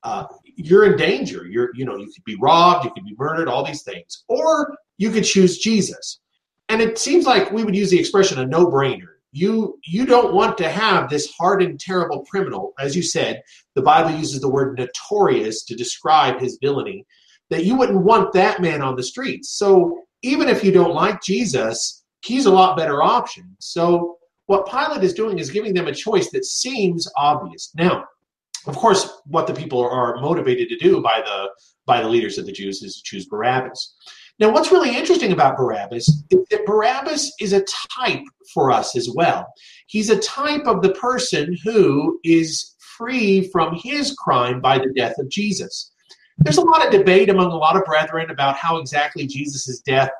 [0.02, 0.24] uh,
[0.56, 1.46] you're in danger.
[1.46, 4.76] You're, you know, you could be robbed, you could be murdered, all these things, or
[4.96, 6.20] you could choose Jesus.
[6.68, 9.06] And it seems like we would use the expression a no-brainer.
[9.30, 13.42] You you don't want to have this hardened, terrible criminal, as you said.
[13.74, 17.06] The Bible uses the word notorious to describe his villainy.
[17.50, 19.50] That you wouldn't want that man on the streets.
[19.50, 23.56] So even if you don't like Jesus, he's a lot better option.
[23.58, 27.70] So what Pilate is doing is giving them a choice that seems obvious.
[27.76, 28.04] Now,
[28.66, 31.48] of course, what the people are motivated to do by the
[31.86, 33.94] by the leaders of the Jews is to choose Barabbas.
[34.38, 37.64] Now, what's really interesting about Barabbas is that Barabbas is a
[37.98, 38.22] type
[38.54, 39.52] for us as well.
[39.86, 45.18] He's a type of the person who is free from his crime by the death
[45.18, 45.92] of Jesus.
[46.38, 50.10] There's a lot of debate among a lot of brethren about how exactly Jesus' death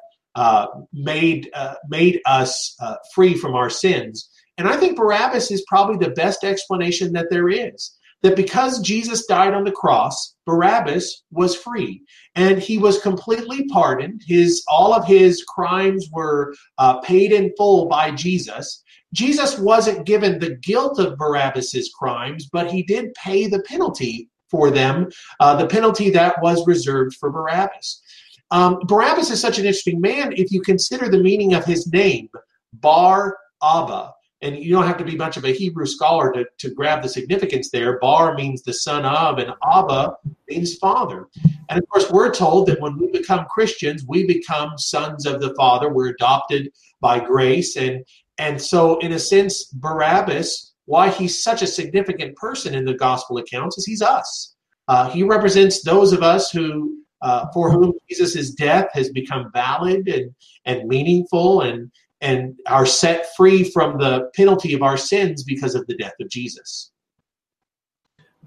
[0.93, 4.31] made uh, made us uh, free from our sins.
[4.57, 7.95] And I think Barabbas is probably the best explanation that there is.
[8.23, 12.03] That because Jesus died on the cross, Barabbas was free,
[12.35, 14.23] and he was completely pardoned.
[14.27, 18.83] His all of his crimes were uh, paid in full by Jesus.
[19.15, 24.71] Jesus wasn't given the guilt of Barabbas's crimes, but he did pay the penalty for
[24.71, 25.09] them,
[25.41, 28.03] uh, the penalty that was reserved for Barabbas.
[28.51, 32.31] Um, Barabbas is such an interesting man if you consider the meaning of his name,
[32.73, 34.15] Bar Abba.
[34.41, 37.09] and you don't have to be much of a Hebrew scholar to, to grab the
[37.09, 37.99] significance there.
[37.99, 40.17] Bar means the son of, and Abba
[40.49, 41.27] means father.
[41.69, 45.55] And of course, we're told that when we become Christians, we become sons of the
[45.55, 45.93] Father.
[45.93, 47.77] We're adopted by grace.
[47.77, 48.05] And,
[48.39, 53.39] and so, in a sense, Barabbas, why he's such a significant person in the gospel
[53.39, 54.55] accounts is he's us.
[54.87, 60.09] Uh, he represents those of us who, uh, for whom Jesus' death has become valid
[60.09, 61.91] and, and meaningful and,
[62.21, 66.29] and are set free from the penalty of our sins because of the death of
[66.29, 66.91] Jesus.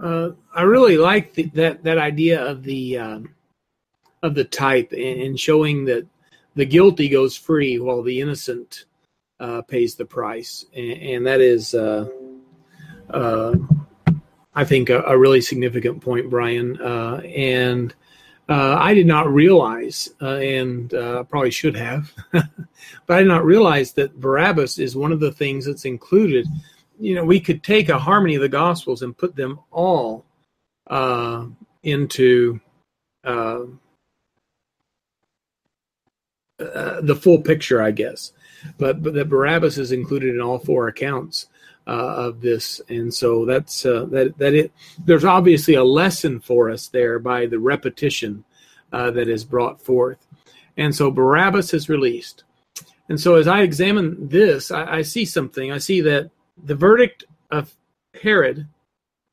[0.02, 3.36] Uh, I really like the, that that idea of the um,
[4.24, 6.08] of the type and, showing that
[6.56, 8.86] the guilty goes free while the innocent
[9.40, 12.08] uh, pays the price, and, and that is, uh,
[13.10, 13.56] uh
[14.54, 16.80] I think, a, a, really significant point, Brian.
[16.80, 17.94] Uh, and
[18.52, 22.46] uh, I did not realize, and probably should have, but
[23.10, 26.46] I did not realize that Barabbas is one of the things that's included
[27.02, 30.24] you know, we could take a harmony of the Gospels and put them all
[30.88, 31.48] uh,
[31.82, 32.60] into
[33.24, 33.64] uh,
[36.60, 38.32] uh, the full picture, I guess.
[38.78, 41.51] But but that Barabbas is included in all four accounts uh,
[41.94, 44.72] of this, and so that's uh, that that it.
[45.04, 48.44] There's obviously a lesson for us there by the repetition
[48.92, 50.26] uh, that is brought forth,
[50.78, 52.44] and so Barabbas is released.
[53.10, 55.72] And so as I examine this, I, I see something.
[55.72, 56.32] I see that
[56.64, 57.76] the verdict of
[58.22, 58.68] Herod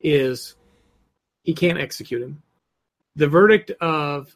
[0.01, 0.55] is
[1.43, 2.41] he can't execute him.
[3.15, 4.35] The verdict of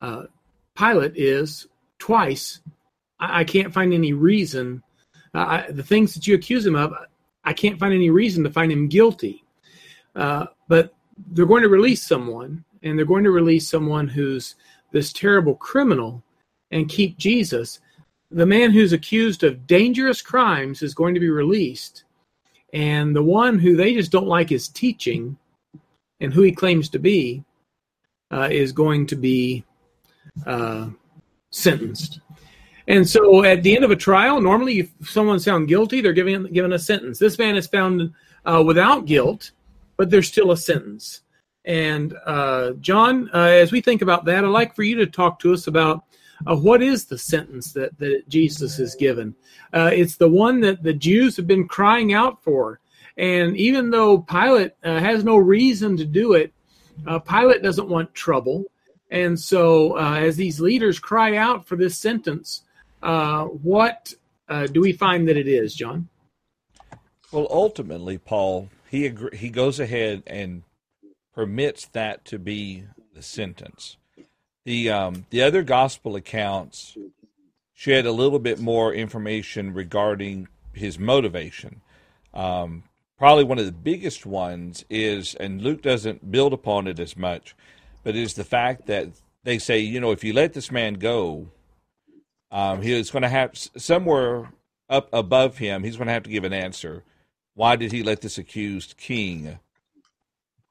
[0.00, 0.24] uh,
[0.76, 1.66] Pilate is
[1.98, 2.60] twice.
[3.18, 4.82] I, I, can't find any reason.
[5.34, 6.92] I, the things that you accuse him of,
[7.44, 9.44] I can't find any reason to find him guilty.
[10.14, 10.94] Uh, but
[11.32, 14.54] they're going to release someone, and they're going to release someone who's
[14.92, 16.22] this terrible criminal
[16.70, 17.80] and keep Jesus
[18.32, 22.04] the man who's accused of dangerous crimes is going to be released.
[22.72, 25.36] And the one who they just don't like his teaching
[26.20, 27.44] and who he claims to be
[28.30, 29.64] uh, is going to be
[30.46, 30.88] uh,
[31.50, 32.20] sentenced.
[32.88, 36.52] And so at the end of a trial, normally if someone's found guilty, they're given,
[36.52, 37.18] given a sentence.
[37.18, 38.12] This man is found
[38.44, 39.52] uh, without guilt,
[39.96, 41.20] but there's still a sentence.
[41.64, 45.38] And uh, John, uh, as we think about that, I'd like for you to talk
[45.40, 46.04] to us about
[46.44, 49.34] uh, what is the sentence that, that Jesus has given?
[49.72, 52.80] Uh, it's the one that the Jews have been crying out for.
[53.16, 56.52] And even though Pilate uh, has no reason to do it,
[57.28, 58.64] Pilate doesn't want trouble.
[59.12, 62.62] And so, uh, as these leaders cry out for this sentence,
[63.02, 64.12] uh, what
[64.48, 66.08] do we find that it is, John?
[67.32, 70.64] Well, ultimately, Paul, he agree, he goes ahead and
[71.34, 72.84] permits that to be
[73.14, 73.96] the sentence.
[74.64, 76.96] The um, the other gospel accounts
[77.72, 81.80] shed a little bit more information regarding his motivation.
[82.32, 82.84] Um,
[83.18, 87.56] probably one of the biggest ones is, and Luke doesn't build upon it as much,
[88.04, 89.08] but is the fact that
[89.42, 91.48] they say, you know, if you let this man go,
[92.52, 94.52] um, he is going to have somewhere
[94.88, 95.82] up above him.
[95.82, 97.02] He's going to have to give an answer.
[97.54, 99.58] Why did he let this accused king,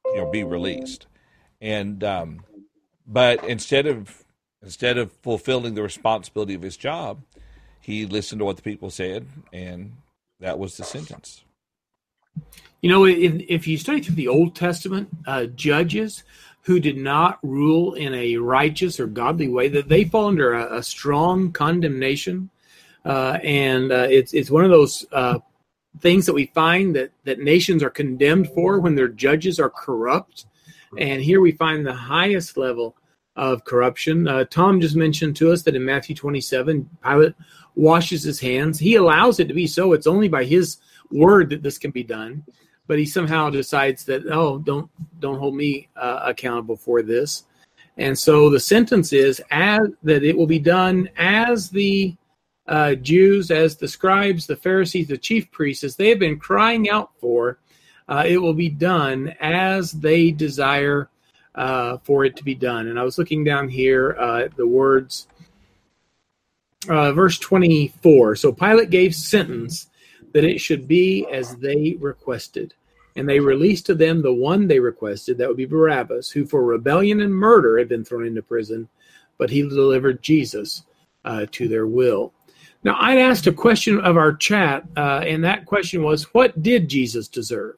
[0.05, 1.07] you know, be released?
[1.59, 2.45] And um,
[3.05, 4.23] but instead of
[4.61, 7.23] instead of fulfilling the responsibility of his job,
[7.81, 9.93] he listened to what the people said, and
[10.39, 11.43] that was the sentence.
[12.81, 16.23] You know, if, if you study through the Old Testament, uh, judges
[16.63, 20.77] who did not rule in a righteous or godly way, that they fall under a,
[20.77, 22.49] a strong condemnation,
[23.05, 25.39] uh, and uh, it's it's one of those uh,
[25.99, 30.45] things that we find that that nations are condemned for when their judges are corrupt,
[30.97, 32.95] and here we find the highest level
[33.35, 34.27] of corruption.
[34.27, 37.33] Uh, Tom just mentioned to us that in Matthew 27, Pilate
[37.75, 38.77] washes his hands.
[38.77, 39.93] He allows it to be so.
[39.93, 40.77] It's only by his
[41.11, 42.43] word that this can be done.
[42.87, 47.43] But he somehow decides that oh, don't don't hold me uh, accountable for this.
[47.97, 52.15] And so the sentence is as that it will be done as the
[52.67, 56.89] uh, Jews, as the scribes, the Pharisees, the chief priests, as they have been crying
[56.89, 57.59] out for,
[58.07, 61.09] uh, it will be done as they desire
[61.55, 62.87] uh, for it to be done.
[62.87, 65.27] And I was looking down here uh, the words,
[66.89, 68.37] uh, verse 24.
[68.37, 69.89] So Pilate gave sentence
[70.33, 72.73] that it should be as they requested.
[73.15, 76.63] And they released to them the one they requested, that would be Barabbas, who for
[76.63, 78.87] rebellion and murder had been thrown into prison,
[79.37, 80.83] but he delivered Jesus
[81.25, 82.33] uh, to their will.
[82.83, 86.89] Now, I'd asked a question of our chat, uh, and that question was, What did
[86.89, 87.75] Jesus deserve?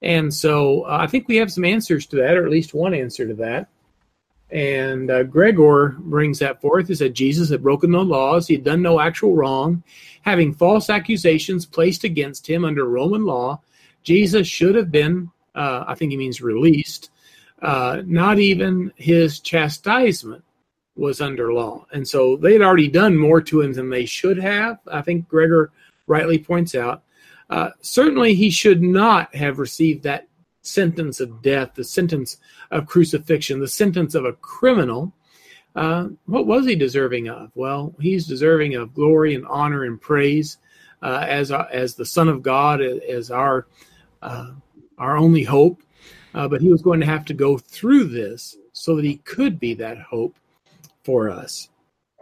[0.00, 2.94] And so uh, I think we have some answers to that, or at least one
[2.94, 3.68] answer to that.
[4.52, 6.88] And uh, Gregor brings that forth.
[6.88, 9.82] He said Jesus had broken no laws, he had done no actual wrong,
[10.20, 13.62] having false accusations placed against him under Roman law.
[14.02, 17.10] Jesus should have been, uh, I think he means released.
[17.62, 20.44] Uh, not even his chastisement
[20.96, 21.86] was under law.
[21.92, 24.78] And so they had already done more to him than they should have.
[24.90, 25.70] I think Gregor
[26.06, 27.04] rightly points out.
[27.48, 30.26] Uh, certainly, he should not have received that
[30.62, 32.38] sentence of death, the sentence
[32.70, 35.12] of crucifixion, the sentence of a criminal.
[35.74, 37.50] Uh, what was he deserving of?
[37.54, 40.58] Well, he's deserving of glory and honor and praise
[41.02, 43.66] uh, as as the Son of God, as our
[44.22, 44.52] uh,
[44.98, 45.82] our only hope.
[46.34, 49.60] Uh, but he was going to have to go through this so that he could
[49.60, 50.34] be that hope
[51.04, 51.68] for us.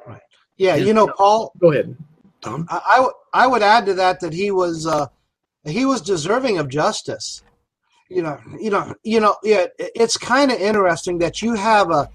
[0.06, 0.20] Right.
[0.56, 1.52] Yeah, and, you know, Paul.
[1.58, 1.96] Go ahead,
[2.40, 2.66] Tom.
[2.68, 5.06] I, I, w- I would add to that that he was uh,
[5.64, 7.42] he was deserving of justice.
[8.10, 9.36] You know, you know, you know.
[9.44, 12.10] Yeah, it's kind of interesting that you have a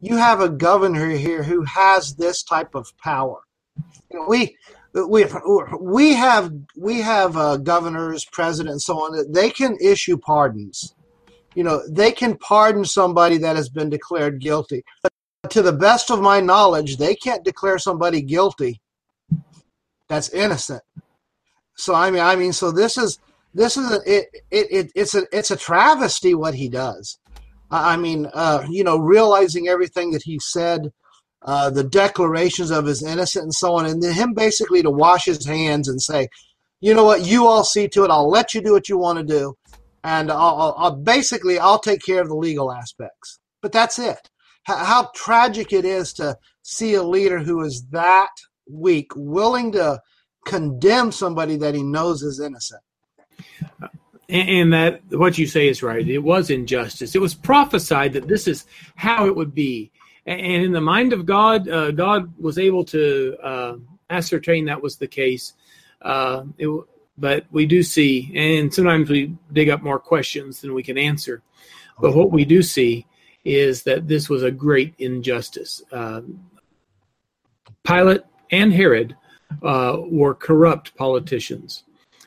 [0.00, 3.40] you have a governor here who has this type of power.
[4.12, 4.56] You know, we
[4.92, 5.24] we
[5.80, 9.32] we have we have uh, governors, presidents, and so on.
[9.32, 10.94] They can issue pardons.
[11.54, 14.84] You know, they can pardon somebody that has been declared guilty.
[15.02, 15.12] But
[15.50, 18.82] to the best of my knowledge, they can't declare somebody guilty
[20.08, 20.82] that's innocent.
[21.74, 23.18] So I mean, I mean, so this is
[23.54, 27.18] this is a, it, it, it it's a it's a travesty what he does.
[27.70, 30.90] I mean, uh, you know, realizing everything that he said,
[31.42, 35.26] uh, the declarations of his innocence and so on, and then him basically to wash
[35.26, 36.28] his hands and say,
[36.80, 38.10] you know what, you all see to it.
[38.10, 39.56] I'll let you do what you want to do,
[40.02, 43.38] and I'll, I'll, I'll basically I'll take care of the legal aspects.
[43.60, 44.30] But that's it
[44.76, 48.30] how tragic it is to see a leader who is that
[48.70, 50.00] weak, willing to
[50.44, 52.82] condemn somebody that he knows is innocent.
[54.28, 56.06] And that what you say is right.
[56.06, 57.14] It was injustice.
[57.14, 59.90] It was prophesied that this is how it would be.
[60.26, 63.76] And in the mind of God, uh, God was able to uh,
[64.10, 65.54] ascertain that was the case.
[66.02, 66.68] Uh, it,
[67.16, 71.42] but we do see, and sometimes we dig up more questions than we can answer.
[71.98, 73.06] But what we do see
[73.44, 75.82] is that this was a great injustice.
[75.90, 76.20] Uh,
[77.82, 79.16] Pilate and Herod
[79.62, 81.84] uh, were corrupt politicians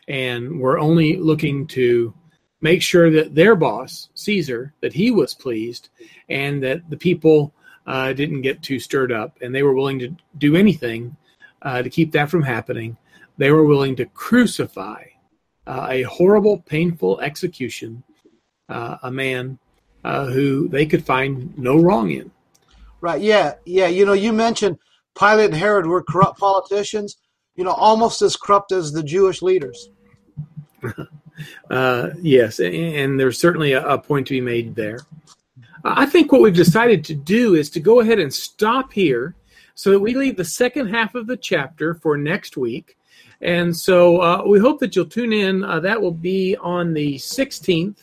[0.07, 2.13] and were only looking to
[2.61, 5.89] make sure that their boss, Caesar, that he was pleased
[6.29, 7.53] and that the people
[7.87, 9.37] uh, didn't get too stirred up.
[9.41, 11.15] And they were willing to do anything
[11.61, 12.97] uh, to keep that from happening.
[13.37, 15.03] They were willing to crucify
[15.65, 18.03] uh, a horrible, painful execution,
[18.69, 19.57] uh, a man
[20.03, 22.31] uh, who they could find no wrong in.
[22.99, 23.21] Right.
[23.21, 23.55] Yeah.
[23.65, 23.87] Yeah.
[23.87, 24.77] You know, you mentioned
[25.17, 27.17] Pilate and Herod were corrupt politicians.
[27.55, 29.89] You know, almost as corrupt as the Jewish leaders.
[31.69, 34.99] uh, yes, and, and, there's certainly a, a, point to be made there.
[35.83, 39.35] I think what we've decided to do is to go ahead and stop here
[39.75, 42.97] so that we leave the second half of the chapter for next week.
[43.41, 45.63] And so uh, we hope that you'll tune in.
[45.63, 47.97] Uh, that will be on the 16th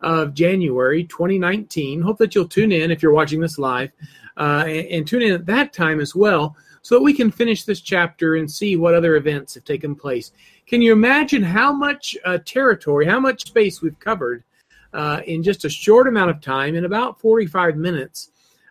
[0.00, 2.00] of January 2019.
[2.00, 3.90] Hope that you'll tune in if you're watching this live
[4.36, 7.64] uh, and, and, tune in at that time as well so that we can finish
[7.64, 10.32] this chapter and see what other events have taken place.
[10.66, 14.44] Can you imagine how much uh, territory, how much space we've covered
[14.92, 18.30] uh, in just a short amount of time, in about 45 minutes,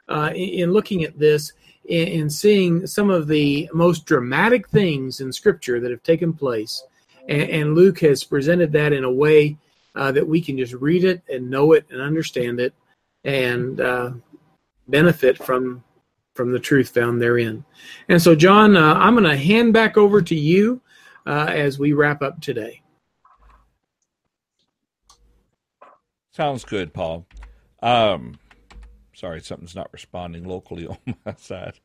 [0.10, 1.52] uh, in, in looking at this?
[1.86, 6.84] in, seeing some of the most dramatic things in Scripture that have taken place.
[7.28, 9.58] And, and Luke has presented that in a way
[9.96, 12.74] uh, that we can just read it and know it and understand it
[13.26, 14.12] and uh,
[14.88, 15.84] benefit from
[16.34, 17.64] from the truth found therein.
[18.10, 20.82] And so, John, uh, I'm going to hand back over to you
[21.26, 22.82] uh, as we wrap up today.
[26.32, 27.28] Sounds good, Paul.
[27.84, 28.40] Um,
[29.14, 31.80] Sorry, something's not responding locally on my side.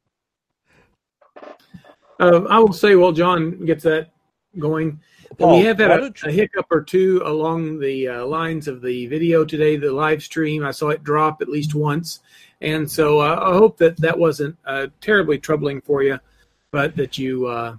[2.21, 4.11] Uh, I will say, while John gets that
[4.59, 5.01] going,
[5.39, 9.07] Paul, we have had a, a, hiccup or two along the uh, lines of the
[9.07, 10.65] video today, the live stream.
[10.65, 12.21] I saw it drop at least once,
[12.61, 16.19] and so uh, I hope that that wasn't uh, terribly troubling for you,
[16.71, 17.77] but that you uh,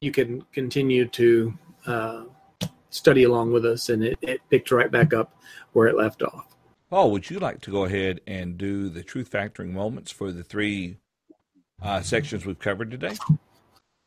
[0.00, 1.54] you can continue to
[1.86, 2.24] uh,
[2.90, 5.36] study along with us, and it, it picked right back up
[5.72, 6.46] where it left off.
[6.90, 10.44] Paul, would you like to go ahead and do the truth factoring moments for the
[10.44, 10.98] three
[11.80, 13.16] uh, sections we've covered today?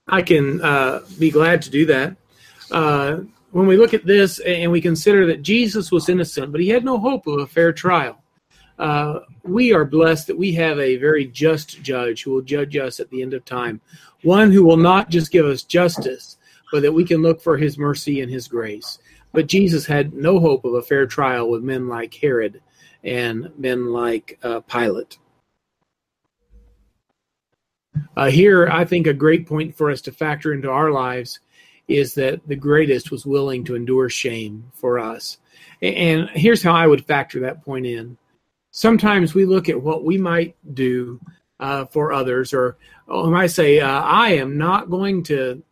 [0.07, 2.15] I can uh, be glad to do that.
[2.71, 6.69] Uh, when we look at this and we consider that Jesus was innocent, but he
[6.69, 8.21] had no hope of a fair trial,
[8.77, 12.99] uh, we are blessed that we have a very just judge who will judge us
[12.99, 13.79] at the end of time.
[14.23, 16.37] One who will not just give us justice,
[16.71, 18.99] but that we can look for his mercy and his grace.
[19.31, 22.61] But Jesus had no hope of a fair trial with men like Herod
[23.03, 25.17] and men like uh, Pilate.
[28.15, 31.39] Uh, here, I think a great point for us to factor into our lives
[31.87, 35.37] is that the greatest was willing to endure shame for us.
[35.81, 38.17] And here's how I would factor that point in.
[38.71, 41.19] Sometimes we look at what we might do
[41.59, 42.77] uh, for others, or
[43.09, 45.63] I might say, uh, I am not going to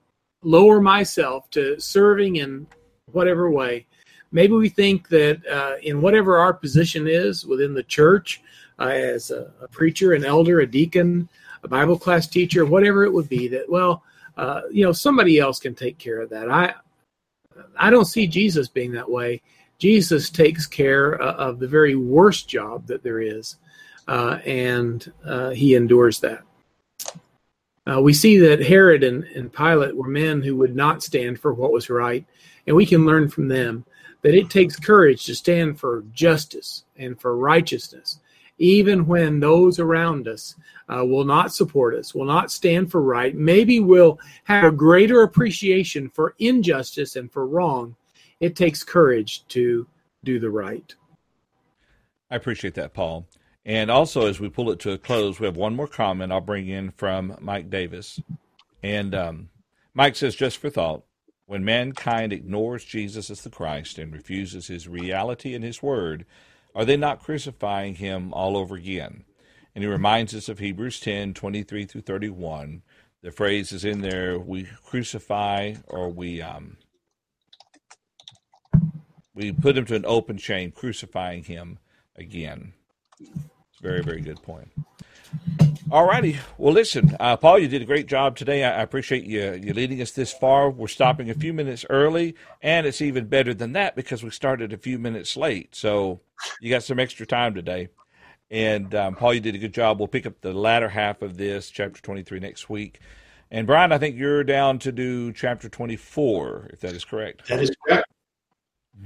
[0.43, 2.67] lower myself to serving in
[3.11, 3.88] whatever way.
[4.32, 8.41] Maybe we think that uh, in whatever our position is within the church,
[8.80, 11.30] uh, as a, a, preacher, an elder, a deacon,
[11.64, 14.03] a Bible class teacher, whatever it would be, that well,
[14.38, 16.49] uh, you know, somebody else can take care of that.
[16.49, 16.74] I
[17.78, 19.41] I don't see Jesus being that way.
[19.78, 23.57] Jesus takes care uh, of the very worst job that there is,
[24.07, 26.41] uh, and uh, he endures that.
[27.86, 31.53] Uh, we see that Herod and, and Pilate were men who would not stand for
[31.53, 32.26] what was right,
[32.66, 33.86] and we can learn from them
[34.22, 38.20] that it takes courage to stand for justice and for righteousness,
[38.57, 40.55] even when those around us
[40.90, 45.22] uh, will not support us, will not stand for right, maybe we'll have a greater
[45.22, 47.96] appreciation for injustice and for wrong.
[48.40, 49.88] It takes courage to
[50.24, 50.94] do the right.
[52.30, 53.28] I appreciate that, Paul.
[53.66, 56.42] And also, as we pull it to a close, we have one more comment I'll
[56.42, 58.20] bring in from Mike Davis.
[58.82, 59.50] And um,
[59.94, 61.04] Mike says, just for thought,
[61.46, 66.26] when mankind ignores Jesus as the Christ and refuses his reality and his word,
[66.76, 69.24] are they not crucifying him all over again?
[69.76, 72.84] And he reminds us of Hebrews 10 23 through 31.
[73.21, 76.41] The phrase is in there we crucify or we.
[76.41, 76.78] Um,
[79.34, 81.80] we put him to an open shame, crucifying him
[82.15, 82.74] again.
[83.19, 83.32] It's
[83.82, 84.71] Very, very good point.
[85.91, 86.38] All righty.
[86.57, 88.63] Well, listen, uh, Paul, you did a great job today.
[88.63, 90.69] I, I appreciate you you leading us this far.
[90.69, 94.74] We're stopping a few minutes early, and it's even better than that because we started
[94.74, 95.76] a few minutes late.
[95.76, 96.21] So
[96.61, 97.89] you got some extra time today.
[98.52, 100.00] And um, Paul, you did a good job.
[100.00, 103.00] We'll pick up the latter half of this, chapter 23, next week.
[103.50, 107.48] And Brian, I think you're down to do chapter 24, if that is correct.
[107.48, 108.08] That is correct.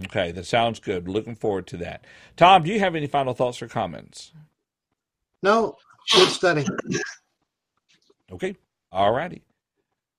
[0.06, 1.08] Okay, that sounds good.
[1.08, 2.06] Looking forward to that.
[2.36, 4.34] Tom, do you have any final thoughts or comments?
[5.42, 5.78] No,
[6.14, 6.66] good study.
[8.32, 8.56] Okay.
[8.92, 9.44] All righty.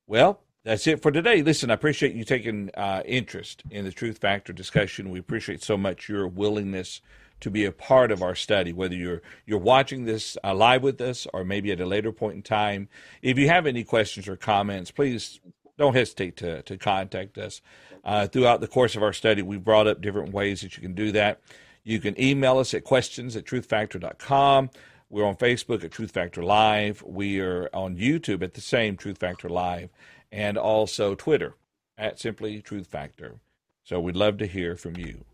[0.07, 1.43] Well, that's it for today.
[1.43, 5.11] Listen, I appreciate you taking uh, interest in the Truth Factor discussion.
[5.11, 7.01] We appreciate so much your willingness
[7.41, 11.01] to be a part of our study, whether you're you're watching this uh, live with
[11.01, 12.89] us or maybe at a later point in time.
[13.23, 15.41] If you have any questions or comments, please
[15.77, 17.61] don't hesitate to to contact us.
[18.05, 20.95] Uh, throughout the course of our study, we brought up different ways that you can
[20.95, 21.41] do that.
[21.85, 24.71] You can email us at questions at truthfactor.com.
[25.11, 27.03] We're on Facebook at Truth Factor Live.
[27.03, 29.89] We are on YouTube at the same Truth Factor Live,
[30.31, 31.55] and also Twitter
[31.97, 33.41] at simply Truth Factor.
[33.85, 35.25] So we'd love to hear from you.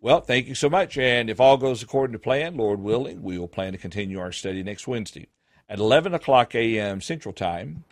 [0.00, 0.96] Well, thank you so much.
[0.96, 4.32] And if all goes according to plan, Lord willing, we will plan to continue our
[4.32, 5.28] study next Wednesday
[5.68, 7.02] at 11 o'clock a.m.
[7.02, 7.84] Central Time.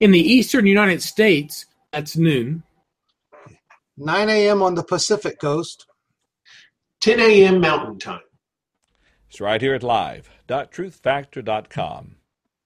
[0.00, 2.62] In the eastern United States, that's noon.
[3.98, 4.62] 9 a.m.
[4.62, 5.86] on the Pacific Coast.
[7.02, 7.60] 10 a.m.
[7.60, 8.22] Mountain Time.
[9.28, 12.16] It's right here at live.truthfactor.com.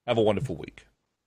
[0.07, 0.86] Have a wonderful week.